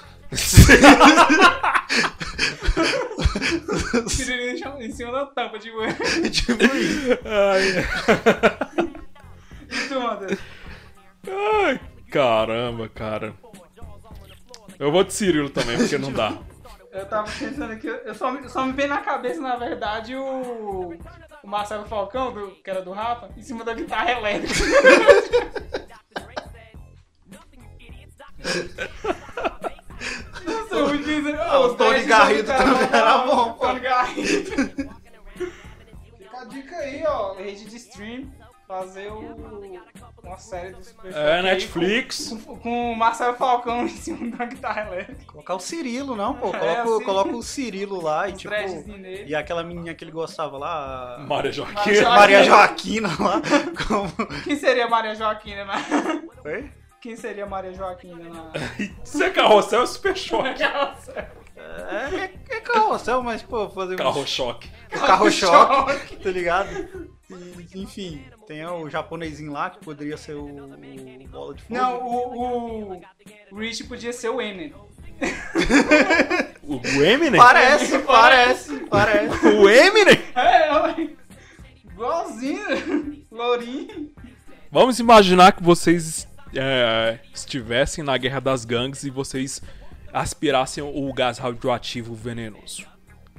[4.08, 5.88] Cirilo em cima da tampa de boi.
[6.30, 7.18] tipo isso.
[7.24, 7.84] Ai,
[9.70, 10.38] E tu, Matheus?
[11.28, 11.80] ai,
[12.10, 13.34] caramba, cara.
[14.78, 16.38] Eu vou de Cirilo também, porque não dá.
[16.90, 20.94] Eu tava pensando aqui, eu só, me- só me veio na cabeça, na verdade, o,
[21.48, 24.54] o Marcelo Falcão, do, que era do Rafa, em cima da guitarra elétrica.
[30.44, 33.66] Nossa, dizer, Ah, o Tony Garrido também era bom, pô.
[33.66, 34.50] Tony Garrido.
[36.18, 38.30] Fica a dica aí, ó, rede de stream,
[38.68, 39.18] fazer o,
[40.22, 42.36] uma série do Super Choque É, Netflix.
[42.44, 45.24] Com, com o Marcelo Falcão em cima da guitarra elétrica.
[45.26, 46.48] Colocar o Cirilo, não, pô.
[46.54, 47.04] É, Coloca, o- assim.
[47.04, 48.54] coloca o Cirilo lá e tipo.
[49.26, 51.16] E aquela menininha que ele gostava lá.
[51.16, 52.02] a- Maria Joaquim.
[52.02, 53.40] Maria Joaquina lá.
[53.88, 54.12] Como.
[54.44, 55.76] Quem seria Maria Joaquina na...
[56.44, 56.70] Oi?
[57.00, 58.52] Quem seria Maria Joaquina na...
[59.02, 60.62] Isso é carrossel, é super choque.
[60.62, 64.70] É, é, é carrossel, mas, pô, fazer um Carro-choque.
[64.90, 66.68] carro-choque, tá ligado?
[67.30, 71.74] E, enfim, tem o japonesinho lá que poderia ser o, o bola de fogo.
[71.74, 73.02] Não, o,
[73.52, 74.72] o, Rich podia ser o Eminem.
[76.62, 77.38] O o Eminem?
[77.38, 79.46] Parece, parece, parece.
[79.46, 80.18] O Eminem?
[80.34, 81.10] É, olha.
[81.84, 83.26] Igualzinho.
[83.30, 84.14] Lourinho.
[84.72, 89.60] Vamos imaginar que vocês é, estivessem na Guerra das Gangues e vocês
[90.10, 92.86] aspirassem o gás radioativo venenoso.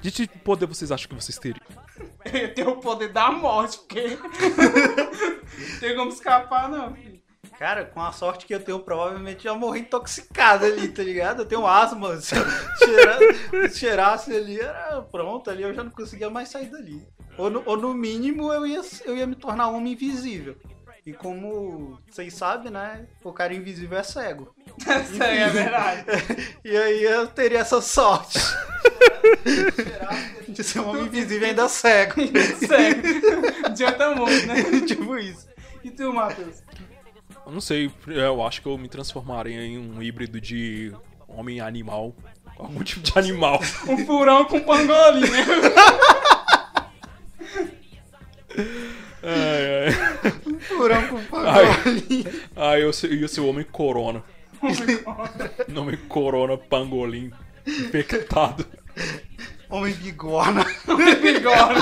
[0.02, 1.66] De que poder vocês acham que vocês teriam?
[2.34, 4.18] Eu tenho o poder da morte, porque...
[5.80, 6.96] tem como escapar, não.
[7.58, 11.42] Cara, com a sorte que eu tenho, provavelmente já morri intoxicado ali, tá ligado?
[11.42, 12.16] Eu tenho asma.
[12.22, 12.46] Se eu
[12.78, 17.06] cheira- se cheirasse ali, era pronto, ali eu já não conseguia mais sair dali.
[17.38, 20.56] Ou no, ou no mínimo eu ia, eu ia me tornar um homem invisível.
[21.06, 23.08] E como vocês sabem, né?
[23.24, 24.54] O cara invisível é cego.
[24.78, 26.06] Isso aí é verdade.
[26.64, 28.40] E aí eu teria essa sorte.
[30.54, 32.16] De ser um homem invisível ainda cego.
[32.68, 33.02] Sério.
[33.66, 34.56] Adianta muito, né?
[34.88, 35.48] tipo isso.
[35.84, 36.64] E tu, Matheus?
[37.46, 40.94] Eu não sei, eu acho que eu me transformaria em um híbrido de
[41.28, 42.16] homem-animal.
[42.58, 43.60] Algum tipo de animal.
[43.88, 45.46] Um furão com pangolim, né?
[49.24, 50.60] Ai, ai.
[50.60, 52.26] Furão com pangolim.
[52.56, 54.24] ai eu se- ia ser o homem corona.
[55.68, 57.32] Nome corona pangolim.
[57.66, 58.66] Infectado.
[59.70, 60.66] Homem bigorna.
[60.88, 61.80] Homem bigorna.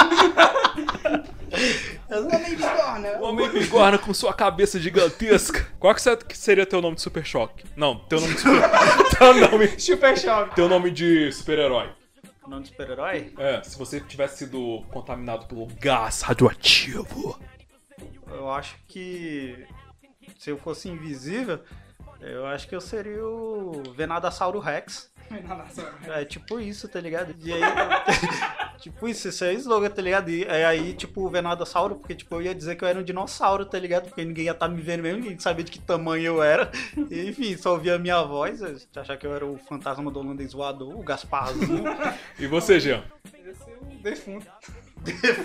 [3.19, 5.67] O homem bigorna com sua cabeça gigantesca.
[5.79, 7.63] Qual que se- que seria teu nome de super choque?
[7.75, 8.69] Não, teu nome de super...
[9.17, 10.55] teu nome, Super choque.
[10.55, 11.89] teu nome de super-herói.
[12.47, 13.33] Nome de super-herói?
[13.37, 17.39] É, se você tivesse sido contaminado pelo gás radioativo.
[18.29, 19.65] Eu acho que
[20.37, 21.59] se eu fosse invisível,
[22.21, 25.11] eu acho que eu seria o Venadassauro Rex.
[26.07, 27.35] É tipo isso, tá ligado?
[27.43, 27.59] E aí,
[28.79, 30.29] tipo isso, isso é slogan, tá ligado?
[30.29, 33.03] E é aí, tipo, o Venadassauro, porque tipo, eu ia dizer que eu era um
[33.03, 34.05] dinossauro, tá ligado?
[34.07, 36.71] Porque ninguém ia estar me vendo mesmo, ninguém sabia de que tamanho eu era.
[37.09, 40.19] E, enfim, só ouvia a minha voz, eu achar que eu era o fantasma do
[40.19, 41.83] holandês voador, o Gasparzinho.
[42.39, 43.03] E você, Jean?
[43.33, 44.47] Esse é o defunto.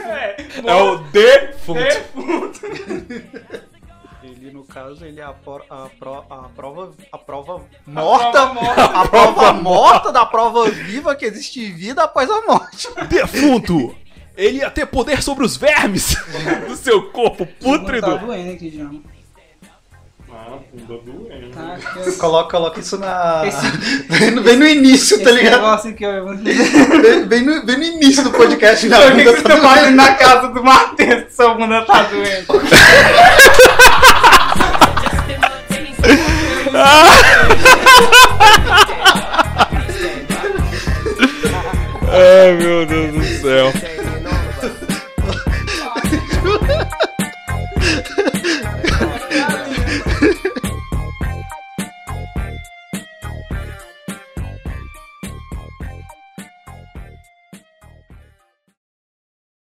[0.04, 1.80] É, É o defunto.
[1.80, 2.60] defunto.
[4.24, 8.54] Ele, no caso, ele é a, por- a, pro- a prova, a prova morta, prova
[8.54, 8.82] morta.
[8.84, 12.88] a prova morta da prova viva que existe vida após a morte.
[13.08, 13.94] Defunto!
[14.36, 16.16] Ele ia ter poder sobre os vermes
[16.66, 18.18] do seu corpo Tá pútrido.
[18.18, 18.84] doendo aqui já.
[20.72, 21.50] bunda doente.
[21.52, 21.78] Tá?
[21.96, 23.42] Eu- Coloca, coloca isso na.
[23.46, 23.66] Esse-
[24.08, 25.54] Vem, no, vem no início, tá Esse ligado?
[25.60, 26.10] negócio aqui, ó.
[26.12, 28.88] eu- Vem, vem no, vem no início do podcast.
[28.88, 29.96] Na Por que bunda que tá tá doendo.
[29.96, 32.46] na casa do Matheus sua bunda tá doente?
[42.12, 43.72] Ai, meu Deus do céu.